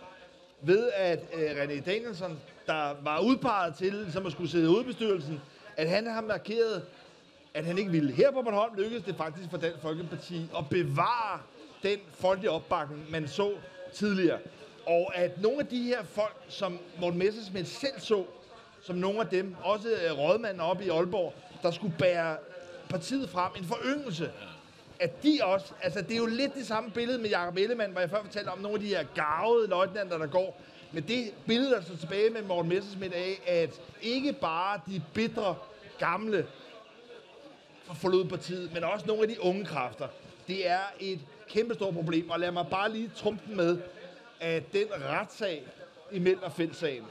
[0.62, 5.42] Ved at øh, René Danielsen, der var udpeget til, som at skulle sidde i hovedbestyrelsen,
[5.78, 6.84] at han har markeret,
[7.54, 8.12] at han ikke ville.
[8.14, 11.40] Her på Bornholm lykkedes det faktisk for Dansk Folkeparti at bevare
[11.84, 13.52] den folkelige opbakning, man så
[13.94, 14.40] tidligere.
[14.86, 18.26] Og at nogle af de her folk, som Morten Messersmith selv så,
[18.82, 22.38] som nogle af dem, også øh, rådmanden oppe i Aalborg, der skulle bære
[22.90, 24.32] partiet frem, en foryngelse,
[25.00, 28.02] at de også, altså det er jo lidt det samme billede med Jacob Ellemann, hvor
[28.02, 30.62] jeg før fortalte om nogle af de her gavede løjtnanter, der går.
[30.92, 35.56] Men det billede, der står tilbage med Morten Messersmith af, at ikke bare de bitre,
[36.00, 36.48] gamle
[37.94, 40.08] forlod partiet, men også nogle af de unge kræfter.
[40.48, 41.20] Det er et
[41.50, 43.78] kæmpestort problem, og lad mig bare lige trumpe den med,
[44.40, 45.64] at den retssag
[46.12, 47.04] i Mellerfeldt-sagen,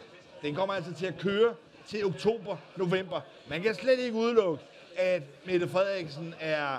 [0.43, 1.55] den kommer altså til at køre
[1.86, 3.20] til oktober, november.
[3.49, 4.64] Man kan slet ikke udelukke,
[4.97, 6.78] at Mette Frederiksen er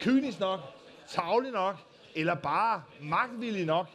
[0.00, 0.60] kynisk nok,
[1.08, 1.76] tavlig nok,
[2.14, 3.86] eller bare magtvillig nok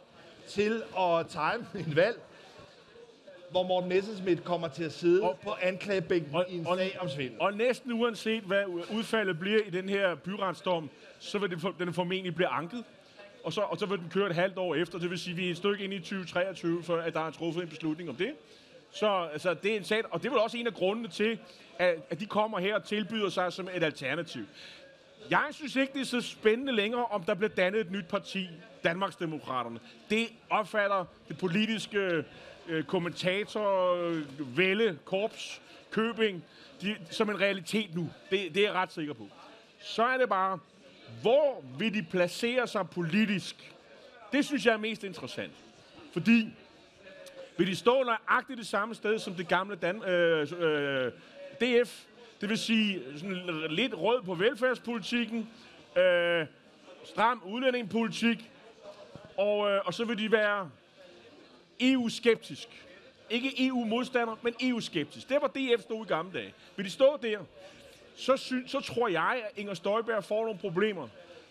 [0.48, 2.20] til at tegne en valg,
[3.50, 6.96] hvor Morten Messerschmidt kommer til at sidde Og- på anklagebænken og- i en og- sag
[7.00, 7.40] om svindel.
[7.40, 8.64] Og næsten uanset hvad
[8.96, 12.84] udfaldet bliver i den her byretsdom, så vil det, den formentlig blive anket.
[13.44, 14.98] Og så, og så vil den køre et halvt år efter.
[14.98, 17.30] Det vil sige, at vi er et stykke ind i 2023, for at der er
[17.30, 18.32] truffet en beslutning om det.
[18.90, 21.38] Så altså, det er en sag, og det er vel også en af grundene til,
[21.78, 24.44] at, at de kommer her og tilbyder sig som et alternativ.
[25.30, 28.48] Jeg synes ikke, det er så spændende længere, om der bliver dannet et nyt parti,
[28.84, 29.80] Danmarksdemokraterne.
[30.10, 32.24] Det opfatter det politiske
[32.68, 33.94] øh, kommentator,
[34.58, 36.44] øh, Korps, Købing,
[36.82, 38.10] de, som en realitet nu.
[38.30, 39.28] Det, det er jeg ret sikker på.
[39.80, 40.58] Så er det bare,
[41.22, 43.72] hvor vil de placere sig politisk?
[44.32, 45.52] Det synes jeg er mest interessant.
[46.12, 46.48] Fordi
[47.56, 51.12] vil de stå nøjagtigt det samme sted som det gamle Dan, øh, øh,
[51.60, 52.04] DF.
[52.40, 55.48] Det vil sige sådan lidt rød på velfærdspolitikken,
[55.96, 56.46] øh,
[57.04, 58.50] stram udlændingepolitik,
[59.36, 60.70] og, øh, og så vil de være
[61.80, 62.68] EU-skeptisk.
[63.30, 65.28] Ikke EU-modstander, men EU-skeptisk.
[65.28, 66.54] Det var DF stod i gamle dage.
[66.76, 67.38] Vil de stå der,
[68.16, 71.08] så, sy- så tror jeg, at Inger Støjberg får nogle problemer.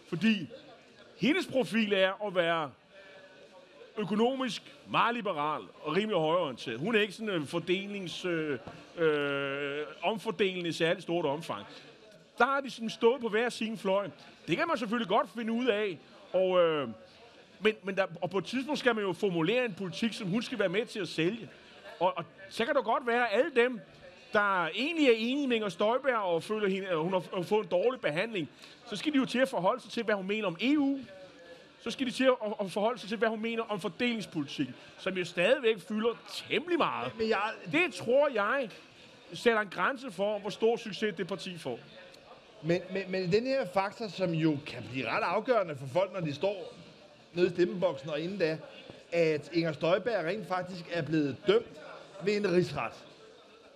[0.09, 0.49] Fordi
[1.17, 2.71] hendes profil er at være
[3.97, 6.79] økonomisk meget liberal og rimelig højorienteret.
[6.79, 8.59] Hun er ikke sådan en fordelings, øh,
[8.97, 11.65] øh, omfordelende i særligt stort omfang.
[12.37, 14.09] Der har de sådan stået på hver sin fløj.
[14.47, 15.97] Det kan man selvfølgelig godt finde ud af.
[16.33, 16.89] Og, øh,
[17.59, 20.41] men, men der, og på et tidspunkt skal man jo formulere en politik, som hun
[20.41, 21.49] skal være med til at sælge.
[21.99, 23.81] Og, og så kan det godt være, at alle dem,
[24.35, 27.69] der egentlig er enige med Inger Støjberg og føler, hende, at hun har fået en
[27.71, 28.49] dårlig behandling,
[28.89, 30.99] så skal de jo til at forholde sig til, hvad hun mener om EU.
[31.83, 32.29] Så skal de til
[32.61, 34.67] at forholde sig til, hvad hun mener om fordelingspolitik,
[34.97, 36.09] som jo stadigvæk fylder
[36.49, 37.11] temmelig meget.
[37.17, 38.69] Men jeg, Det tror jeg
[39.33, 41.79] sætter en grænse for, hvor stor succes det parti får.
[42.63, 46.19] Men, men, men den her faktor, som jo kan blive ret afgørende for folk, når
[46.19, 46.73] de står
[47.33, 48.57] nede i stemmeboksen og inden da,
[49.11, 51.81] at Inger Støjberg rent faktisk er blevet dømt
[52.23, 53.05] ved en rigsret.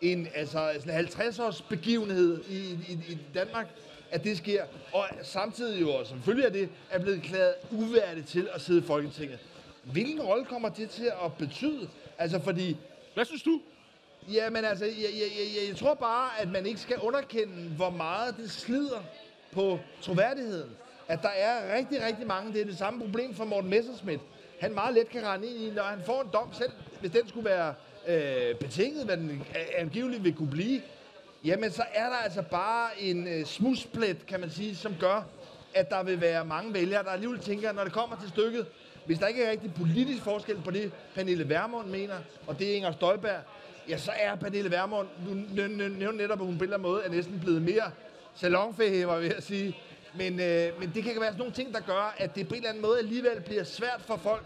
[0.02, 3.68] En altså, sådan 50-års begivenhed i, i, i Danmark,
[4.12, 4.64] at det sker.
[4.94, 8.80] Og samtidig jo, og som følge af det, er blevet klædet uværdigt til at sidde
[8.80, 9.40] i Folketinget.
[9.84, 11.90] Hvilken rolle kommer det til at betyde?
[12.18, 12.78] Altså fordi
[13.14, 13.62] Hvad synes du?
[14.32, 18.38] Jamen altså, jeg, jeg, jeg, jeg tror bare, at man ikke skal underkende, hvor meget
[18.38, 19.04] det slider
[19.52, 20.70] på troværdigheden.
[21.08, 22.54] At der er rigtig, rigtig mange.
[22.54, 24.22] Det er det samme problem for Morten Messerschmidt.
[24.60, 27.28] Han meget let kan rende ind i, når han får en dom selv, hvis den
[27.28, 27.74] skulle være
[28.08, 29.44] øh, betinget, hvad den
[29.78, 30.82] angiveligt vil kunne blive,
[31.46, 35.28] jamen så er der altså bare en øh, smusplet, kan man sige, som gør,
[35.74, 38.66] at der vil være mange vælgere, der alligevel tænker, når det kommer til stykket,
[39.06, 42.16] hvis der ikke er rigtig politisk forskel på det, Pernille Vermund mener,
[42.48, 43.42] og det Inger Støjberg,
[43.90, 47.04] ja, så er Pernille Vermund, nu nævner netop, at hun på en eller anden måde
[47.04, 47.92] er næsten blevet mere
[48.36, 49.78] salonfæhæver, vil jeg at sige.
[50.18, 52.58] Men, øh, men det kan være sådan nogle ting, der gør, at det på en
[52.58, 54.46] eller anden måde alligevel bliver svært for folk,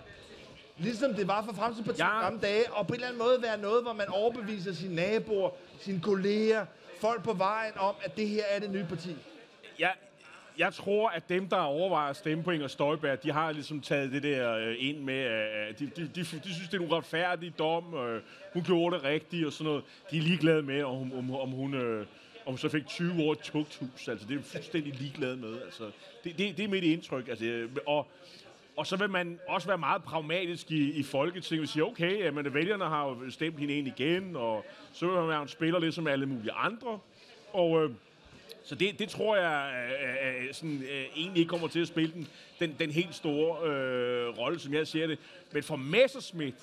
[0.78, 2.16] ligesom det var for Fremskridspartiet Ja.
[2.18, 2.24] ja.
[2.24, 5.50] gamle dage, og på en eller anden måde være noget, hvor man overbeviser sine naboer,
[5.80, 6.66] sine kolleger,
[7.02, 9.16] folk på vejen om, at det her er det nye parti.
[9.80, 9.94] Jeg,
[10.58, 14.12] jeg tror, at dem, der overvejer at stemme på Inger Støjberg, de har ligesom taget
[14.12, 15.20] det der øh, ind med,
[15.70, 18.22] at de, de, de, de synes, det er en uretfærdig dom, øh,
[18.54, 19.84] hun gjorde det rigtigt og sådan noget.
[20.12, 21.74] De er ligeglade med, om, om, om hun...
[21.74, 22.06] Øh,
[22.46, 25.62] om så fik 20 år i tugthus, altså det er fuldstændig ligeglad med.
[25.62, 25.92] Altså,
[26.24, 27.28] det, det, det er mit indtryk.
[27.28, 28.08] Altså, øh, og,
[28.78, 32.54] og så vil man også være meget pragmatisk i, i Folketinget og sige, okay, men
[32.54, 36.08] vælgerne har jo stemt hende ind igen, og så vil man være en spiller ligesom
[36.08, 37.00] alle mulige andre.
[37.54, 37.92] Og, øh,
[38.64, 41.88] så det, det tror jeg øh, øh, øh, sådan, øh, egentlig ikke kommer til at
[41.88, 42.28] spille den,
[42.60, 45.20] den, den helt store øh, rolle, som jeg ser det.
[45.52, 46.56] Men for Messerschmidt,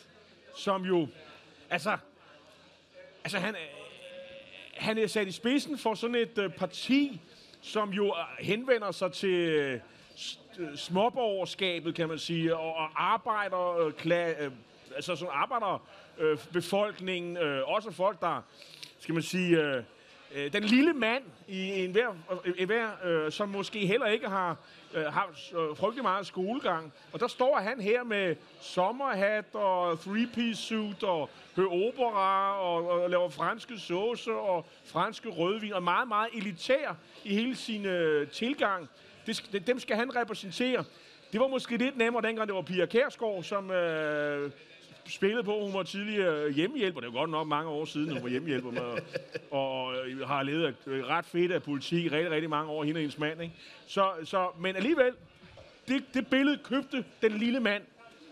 [0.56, 1.08] som jo...
[1.70, 1.96] Altså,
[3.24, 3.60] altså han, øh,
[4.74, 7.20] han er sat i spidsen for sådan et øh, parti,
[7.60, 9.80] som jo øh, henvender sig til øh,
[10.58, 14.52] Øh, småborgerskabet, kan man sige, og, og arbejder, øh, kla, øh,
[14.94, 15.82] altså sådan arbejder
[16.18, 18.42] øh, befolkningen, øh, også folk, der,
[18.98, 19.82] skal man sige, øh,
[20.34, 22.08] øh, den lille mand i en hver,
[22.44, 24.56] øh, en hver øh, som måske heller ikke har
[24.94, 25.04] øh,
[25.76, 26.92] frygtelig meget skolegang.
[27.12, 33.10] Og der står han her med sommerhat og three-piece suit og hører opera og, og
[33.10, 36.94] laver franske sauce og franske rødvin og meget, meget elitær
[37.24, 38.88] i hele sin øh, tilgang.
[39.26, 40.84] Det, dem skal han repræsentere.
[41.32, 44.50] Det var måske lidt nemmere dengang, det var Pia Kærsgaard, som øh,
[45.08, 45.60] spillede på.
[45.60, 47.00] Hun var tidligere øh, hjemmehjælper.
[47.00, 48.70] Det var godt nok mange år siden, hun var hjemmehjælper.
[48.70, 49.00] Med, øh,
[49.50, 53.00] og og øh, har levet ret fedt af politik rigtig, rigtig mange år, hende og
[53.00, 53.42] hendes mand.
[53.42, 53.54] Ikke?
[53.86, 55.12] Så, så, men alligevel,
[55.88, 57.82] det, det billede købte den lille mand,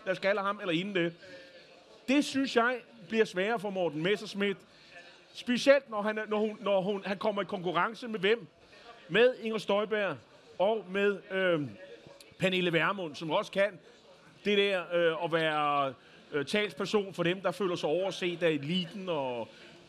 [0.05, 1.13] der skal ham eller inden det.
[2.07, 2.79] Det synes jeg
[3.09, 4.57] bliver sværere for Morten Messerschmidt.
[5.33, 8.47] Specielt når, han, når, hun, når hun, han kommer i konkurrence med hvem?
[9.09, 10.17] Med Inger Støjberg
[10.59, 11.61] og med øh,
[12.37, 13.79] Pernille Vermund, som også kan
[14.45, 15.93] det der øh, at være
[16.31, 19.39] øh, talsperson for dem, der føler sig overset af eliten og,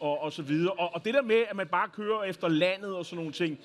[0.01, 0.73] og, og så videre.
[0.73, 3.59] Og, og det der med, at man bare kører efter landet og sådan nogle ting.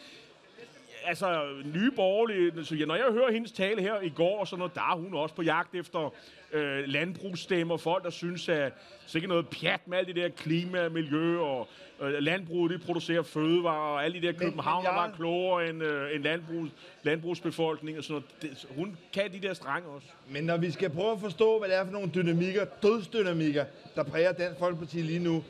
[1.08, 4.60] Altså, nye borgerlige, så ja, når jeg hører hendes tale her i går og sådan
[4.60, 6.14] noget, der er hun også på jagt efter
[6.52, 8.74] øh, landbrugsstemmer, folk, der synes, at
[9.06, 11.68] så ikke noget pjat med alt det der klima, miljø og
[12.02, 16.16] øh, landbruget, det producerer fødevarer, og alle de der københavner jeg- var klogere end, øh,
[16.16, 16.66] end landbrug,
[17.04, 18.58] landbrugsbefolkning og sådan noget.
[18.60, 20.08] Det, hun kan de der strenge også.
[20.30, 24.04] Men når vi skal prøve at forstå, hvad det er for nogle dynamikker, dødsdynamikker, der
[24.04, 25.44] præger Dansk Folkeparti lige nu,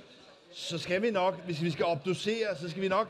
[0.53, 3.09] så skal vi nok, hvis vi skal obducere, så skal vi nok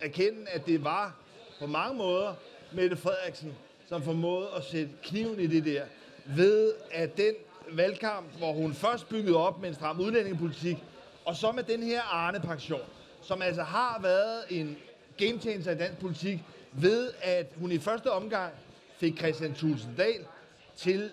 [0.00, 1.14] erkende, at det var
[1.58, 2.34] på mange måder
[2.72, 3.54] Mette Frederiksen,
[3.88, 5.82] som formåede at sætte kniven i det der,
[6.26, 7.34] ved at den
[7.72, 10.76] valgkamp, hvor hun først byggede op med en stram udlændingepolitik,
[11.24, 12.80] og så med den her Arne-pension,
[13.22, 14.76] som altså har været en
[15.16, 16.38] game changer i dansk politik,
[16.72, 18.52] ved at hun i første omgang
[18.96, 20.24] fik Christian Thulsen Dahl
[20.76, 21.10] til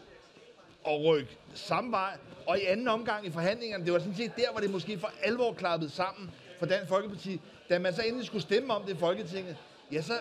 [0.88, 4.52] at rykke samme vej, og i anden omgang i forhandlingerne, det var sådan set der,
[4.52, 8.42] hvor det måske for alvor klappede sammen for Dansk Folkeparti, da man så endelig skulle
[8.42, 9.58] stemme om det i Folketinget,
[9.92, 10.14] ja, så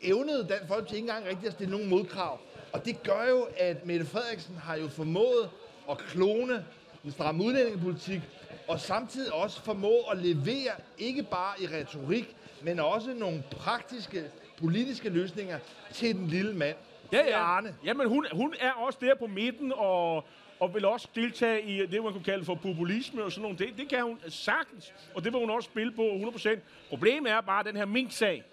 [0.00, 2.40] evnede Dansk Folkeparti ikke engang rigtig at stille nogen modkrav.
[2.72, 5.50] Og det gør jo, at Mette Frederiksen har jo formået
[5.90, 6.64] at klone
[7.04, 8.20] en stram udlændingepolitik,
[8.68, 14.24] og samtidig også formået at levere, ikke bare i retorik, men også nogle praktiske
[14.56, 15.58] politiske løsninger
[15.92, 16.76] til den lille mand.
[17.12, 17.38] Ja, ja.
[17.38, 17.74] Arne.
[17.84, 20.24] Jamen, hun, hun er også der på midten, og,
[20.60, 23.58] og vil også deltage i det, man kunne kalde for populisme og sådan noget.
[23.58, 26.58] Det, det kan hun sagtens, og det vil hun også spille på 100%.
[26.88, 28.44] Problemet er bare, den her mink-sag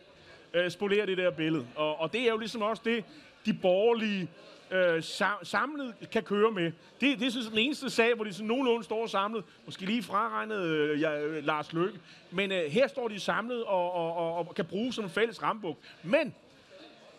[0.54, 1.68] øh, spolerer det der billede.
[1.76, 3.04] Og, og det er jo ligesom også det,
[3.46, 4.30] de borgerlige
[4.72, 5.04] øh,
[5.44, 6.72] samlet kan køre med.
[7.02, 9.44] Det, det er sådan den eneste sag, hvor de sådan nogenlunde står samlet.
[9.66, 12.00] Måske lige fraregnet øh, ja, øh, Lars Løkke.
[12.32, 15.44] Men øh, her står de samlet og, og, og, og kan bruge som en fælles
[15.44, 15.78] rambuk.
[16.04, 16.36] Men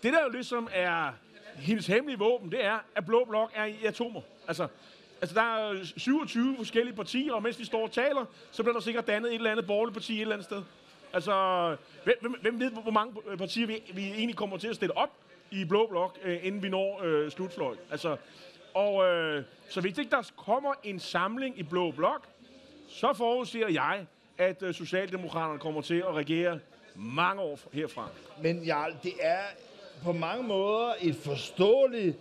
[0.03, 1.13] det der jo ligesom er
[1.57, 4.21] hendes hemmelige våben, det er, at Blå Blok er i atomer.
[4.49, 4.69] Altså,
[5.21, 8.81] altså der er 27 forskellige partier, og mens vi står og taler, så bliver der
[8.81, 10.63] sikkert dannet et eller andet borgerligt parti et eller andet sted.
[11.17, 15.11] Altså, hvem, hvem, ved, hvor mange partier vi, vi egentlig kommer til at stille op
[15.51, 17.79] i Blå Blok, øh, inden vi når øh, slutfløjt?
[17.91, 18.17] Altså,
[18.75, 22.27] og øh, så hvis ikke der kommer en samling i Blå Blok,
[22.89, 24.07] så forudser jeg,
[24.39, 26.59] at øh, Socialdemokraterne kommer til at regere
[26.95, 28.09] mange år herfra.
[28.43, 29.43] Men Jarl, det er
[30.03, 32.17] på mange måder et forståeligt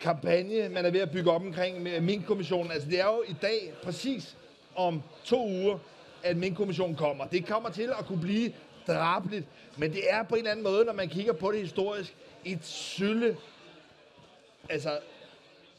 [0.00, 2.72] kampagne, man er ved at bygge op omkring med Mink-kommissionen.
[2.72, 4.36] Altså, det er jo i dag præcis
[4.76, 5.78] om to uger,
[6.22, 7.26] at min kommission kommer.
[7.26, 8.52] Det kommer til at kunne blive
[8.86, 9.46] drabligt,
[9.76, 12.64] men det er på en eller anden måde, når man kigger på det historisk, et
[12.64, 13.36] sølle,
[14.68, 14.98] altså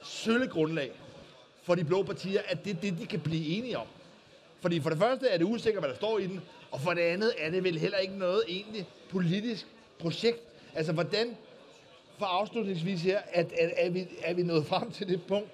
[0.03, 0.91] sølle grundlag
[1.63, 3.87] for de blå partier, at det er det, de kan blive enige om.
[4.61, 7.01] Fordi for det første er det usikkert, hvad der står i den, og for det
[7.01, 9.67] andet er det vel heller ikke noget egentlig politisk
[9.99, 10.39] projekt.
[10.75, 11.37] Altså, hvordan,
[12.17, 15.49] for afslutningsvis her, at, at, er, vi, er vi nået frem til det punkt,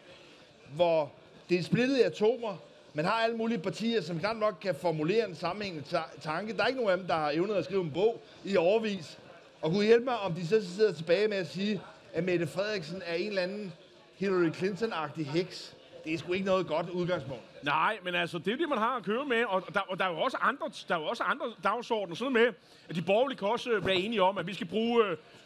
[0.75, 1.11] hvor
[1.49, 2.57] det er splittet i atomer,
[2.97, 6.53] man har alle mulige partier, som knap nok kan formulere en sammenhængende ta- tanke.
[6.57, 9.19] Der er ikke nogen af dem, der har evnet at skrive en bog i overvis.
[9.61, 11.81] Og kunne hjælpe mig, om de så sidder tilbage med at sige,
[12.13, 13.73] at Mette Frederiksen er en eller anden
[14.15, 15.75] Hillary Clinton-agtig heks.
[16.03, 17.43] Det er sgu ikke noget godt udgangspunkt.
[17.63, 20.05] Nej, men altså, det er det, man har at køre med, og der, og der
[20.05, 22.47] er jo også andre, der er jo også andre dagsordner, sådan med,
[22.89, 25.03] at de borgerlige kan også være enige om, at vi skal bruge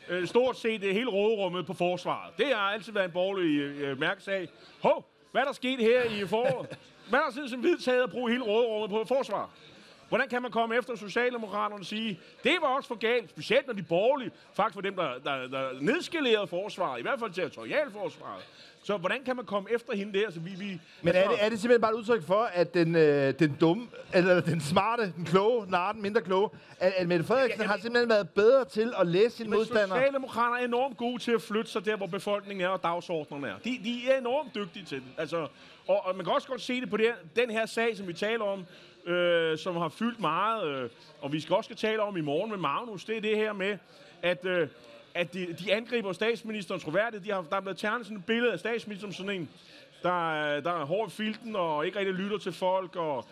[0.09, 2.37] øh, stort set hele råderummet på forsvaret.
[2.37, 4.49] Det har altid været en borgerlig øh, mærkesag.
[4.81, 6.69] Hov, hvad er der sket her i foråret?
[7.11, 9.49] Hvad er der siden som vedtaget at bruge hele råderummet på forsvar?
[10.11, 13.73] Hvordan kan man komme efter Socialdemokraterne og sige, det var også for galt, specielt når
[13.73, 18.43] de borgerlige faktisk var dem, der, der, der nedskalerede forsvaret, i hvert fald territorialforsvaret.
[18.83, 20.31] Så hvordan kan man komme efter hende der?
[20.31, 22.95] Så vi, vi, Men er det, er det simpelthen bare et udtryk for, at den,
[22.95, 26.49] øh, den dumme, eller den smarte, den kloge, nej, den mindre kloge,
[26.79, 29.97] at, at Mette Frederiksen Ja, ja, har simpelthen været bedre til at læse sine modstandere?
[29.97, 33.55] Socialdemokraterne er enormt gode til at flytte sig der, hvor befolkningen er og dagsordnerne er.
[33.63, 35.07] De, de er enormt dygtige til det.
[35.17, 35.47] Altså,
[35.87, 38.13] og, og man kan også godt se det på det den her sag, som vi
[38.13, 38.65] taler om,
[39.05, 40.89] øh, som har fyldt meget, øh,
[41.21, 43.53] og vi skal også skal tale om i morgen med Magnus, det er det her
[43.53, 43.77] med,
[44.21, 44.67] at, øh,
[45.13, 47.25] at de, de angriber statsministerens troværdighed.
[47.25, 49.49] De har, der er blevet tegnet sådan et billede af statsministeren som sådan en,
[50.03, 53.25] der, øh, der er hård i filten og ikke rigtig lytter til folk, og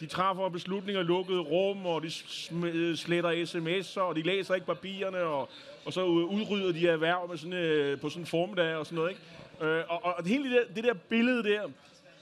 [0.00, 4.66] de træffer beslutninger i lukkede rum, og de sm- sletter sms'er, og de læser ikke
[4.66, 5.48] papirerne, og,
[5.84, 9.10] og så udrydder de erhverv med sådan, øh, på sådan en formiddag og sådan noget.
[9.10, 9.22] Ikke?
[9.66, 11.62] Øh, og, og hele det der, det der billede der,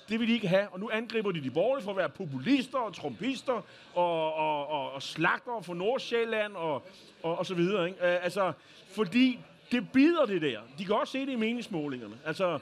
[0.09, 2.78] det vil de ikke have, og nu angriber de de borgerlige for at være populister
[2.78, 3.52] og trompister
[3.94, 6.82] og, og, og, og slagter for Nordsjælland og,
[7.22, 7.88] og, og så videre.
[7.88, 8.07] Ikke?
[8.07, 8.52] Øh, altså,
[8.94, 9.40] fordi
[9.72, 10.61] det bider det der.
[10.78, 12.14] De kan også se det i meningsmålingerne.
[12.24, 12.59] Altså,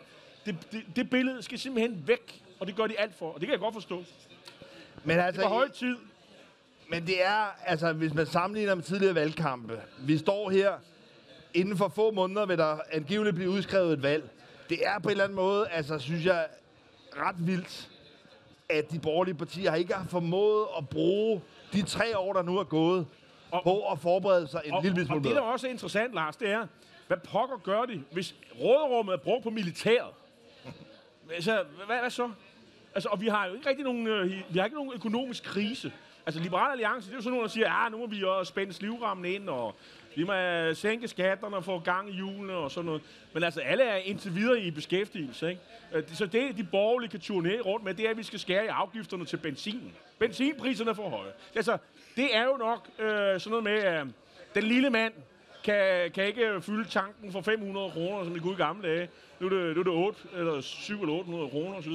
[0.46, 3.46] det, det, det billede skal simpelthen væk, og det gør de alt for, og det
[3.46, 4.04] kan jeg godt forstå.
[5.04, 5.96] Men altså, På høj tid.
[6.88, 10.72] Men det er, altså, hvis man sammenligner med tidligere valgkampe, vi står her,
[11.54, 14.30] inden for få måneder vil der angiveligt blive udskrevet et valg.
[14.68, 16.46] Det er på en eller anden måde, altså, synes jeg,
[17.16, 17.88] ret vildt,
[18.68, 21.42] at de borgerlige partier ikke har formået at bruge
[21.72, 23.06] de tre år, der nu er gået,
[23.50, 26.14] Og- på at forberede sig en Og, lille og smule det, der også er interessant,
[26.14, 26.66] Lars, det er,
[27.06, 30.10] hvad pokker gør de, hvis råderummet er brugt på militæret?
[31.34, 32.30] Altså, hvad, hvad så?
[32.94, 35.92] Altså, og vi har jo ikke rigtig nogen, øh, vi har ikke nogen økonomisk krise.
[36.26, 38.44] Altså, Liberal Alliance, det er jo sådan nogen, der siger, ja, nu må vi jo
[38.44, 39.74] spænde slivrammen ind, og
[40.16, 43.02] vi må øh, sænke skatterne og få gang i hjulene og sådan noget.
[43.32, 45.60] Men altså, alle er indtil videre i beskæftigelse, ikke?
[45.94, 48.64] Øh, så det, de borgerlige kan turnere rundt med, det er, at vi skal skære
[48.64, 49.92] i afgifterne til benzin.
[50.18, 51.32] Benzinpriserne er for høje.
[51.54, 51.78] Altså,
[52.16, 54.06] det er jo nok øh, sådan noget med, at
[54.54, 55.12] den lille mand
[55.64, 59.08] kan, kan ikke fylde tanken for 500 kroner, som i gamle dage.
[59.40, 61.92] Nu er det, nu er det 8, eller 7 eller 800 kroner osv.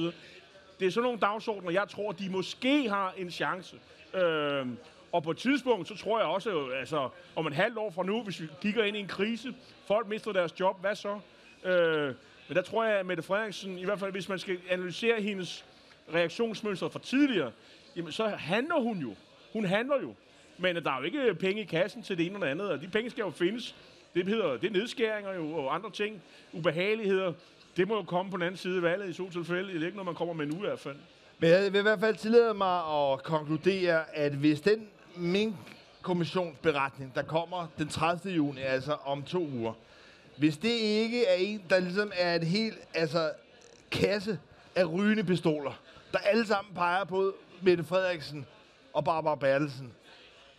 [0.80, 3.76] Det er sådan nogle dagsordner, jeg tror, de måske har en chance.
[4.14, 4.66] Øh,
[5.12, 8.22] og på et tidspunkt, så tror jeg også, altså, om en halvt år fra nu,
[8.22, 9.54] hvis vi kigger ind i en krise,
[9.86, 11.20] folk mister deres job, hvad så?
[11.64, 12.14] Øh,
[12.48, 15.64] men der tror jeg, at Mette Frederiksen, i hvert fald hvis man skal analysere hendes
[16.14, 17.52] reaktionsmønster fra tidligere,
[17.96, 19.14] jamen så handler hun jo.
[19.52, 20.14] Hun handler jo.
[20.58, 22.80] Men der er jo ikke penge i kassen til det ene eller det andet, og
[22.80, 23.76] de penge skal jo findes.
[24.14, 27.32] Det hedder, det er nedskæringer jo, og andre ting, ubehageligheder.
[27.76, 29.72] Det må jo komme på den anden side af valget i så tilfælde.
[29.72, 30.96] Det er ikke noget, man kommer med nu i hvert fald.
[31.38, 32.78] Men jeg vil i hvert fald tillade mig
[33.12, 35.54] at konkludere, at hvis den mink
[36.02, 38.34] kommissionsberetning, der kommer den 30.
[38.34, 39.72] juni, altså om to uger,
[40.36, 43.32] hvis det ikke er en, der ligesom er et helt altså,
[43.90, 44.38] kasse
[44.74, 45.80] af rygende pistoler,
[46.12, 48.46] der alle sammen peger på Mette Frederiksen
[48.92, 49.92] og Barbara Bertelsen,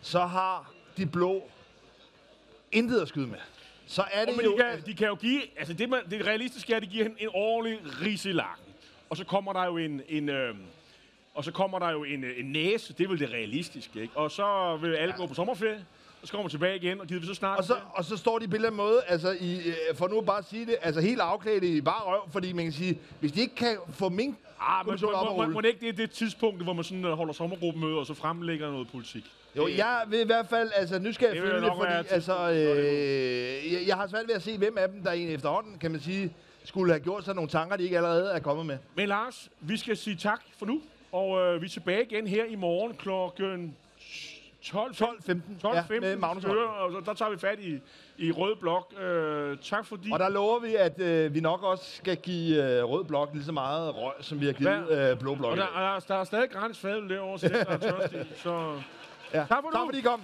[0.00, 1.42] så har de blå
[2.72, 3.38] intet at skyde med.
[3.86, 4.52] Så er det Men jo...
[4.52, 7.04] de kan, de kan jo give, altså det, man, det realistiske er, at de giver
[7.04, 8.58] hende en ordentlig riselang.
[9.10, 10.54] Og så kommer der jo en, en øh,
[11.34, 14.16] og så kommer der jo en, øh, en næse, det er vel det realistiske, ikke?
[14.16, 15.84] Og så vil alle gå på sommerferie,
[16.22, 17.82] og så kommer man tilbage igen, og gider vi så snakke Og så, det?
[17.94, 20.38] og så står de på en eller anden måde, altså i, øh, for nu bare
[20.38, 23.40] at sige det, altså helt afklædt i bare røv, fordi man kan sige, hvis de
[23.40, 25.92] ikke kan få mink Ah, men kommissionen op må, må, må, det ikke det er
[25.92, 29.24] det tidspunkt, hvor man sådan øh, holder sommergruppemøde, og så fremlægger noget politik?
[29.56, 31.92] Jo, jeg vil i hvert fald, altså nu skal jeg Det følge det, nok fordi
[32.10, 35.78] altså, øh, jeg, jeg har svært ved at se, hvem af dem, der en efterhånden,
[35.78, 36.32] kan man sige,
[36.64, 38.78] skulle have gjort sig nogle tanker, de ikke allerede er kommet med.
[38.94, 40.80] Men Lars, vi skal sige tak for nu,
[41.12, 43.76] og øh, vi er tilbage igen her i morgen klokken
[44.62, 44.92] 12.
[44.92, 47.80] 12.15, 12, ja, 15, med Magnus kører, og så, der tager vi fat i,
[48.18, 49.00] i Rød Blok.
[49.00, 50.10] Øh, tak fordi...
[50.12, 53.44] Og der lover vi, at øh, vi nok også skal give øh, Rød Blok lige
[53.44, 55.50] så meget røg, som vi har givet øh, Blå Blok.
[55.50, 58.26] og der, der, der er stadig gratis fadøl derovre, så det er tørstig.
[58.36, 58.80] Så
[59.34, 59.38] ja.
[59.38, 60.20] tak for tak fordi I kom.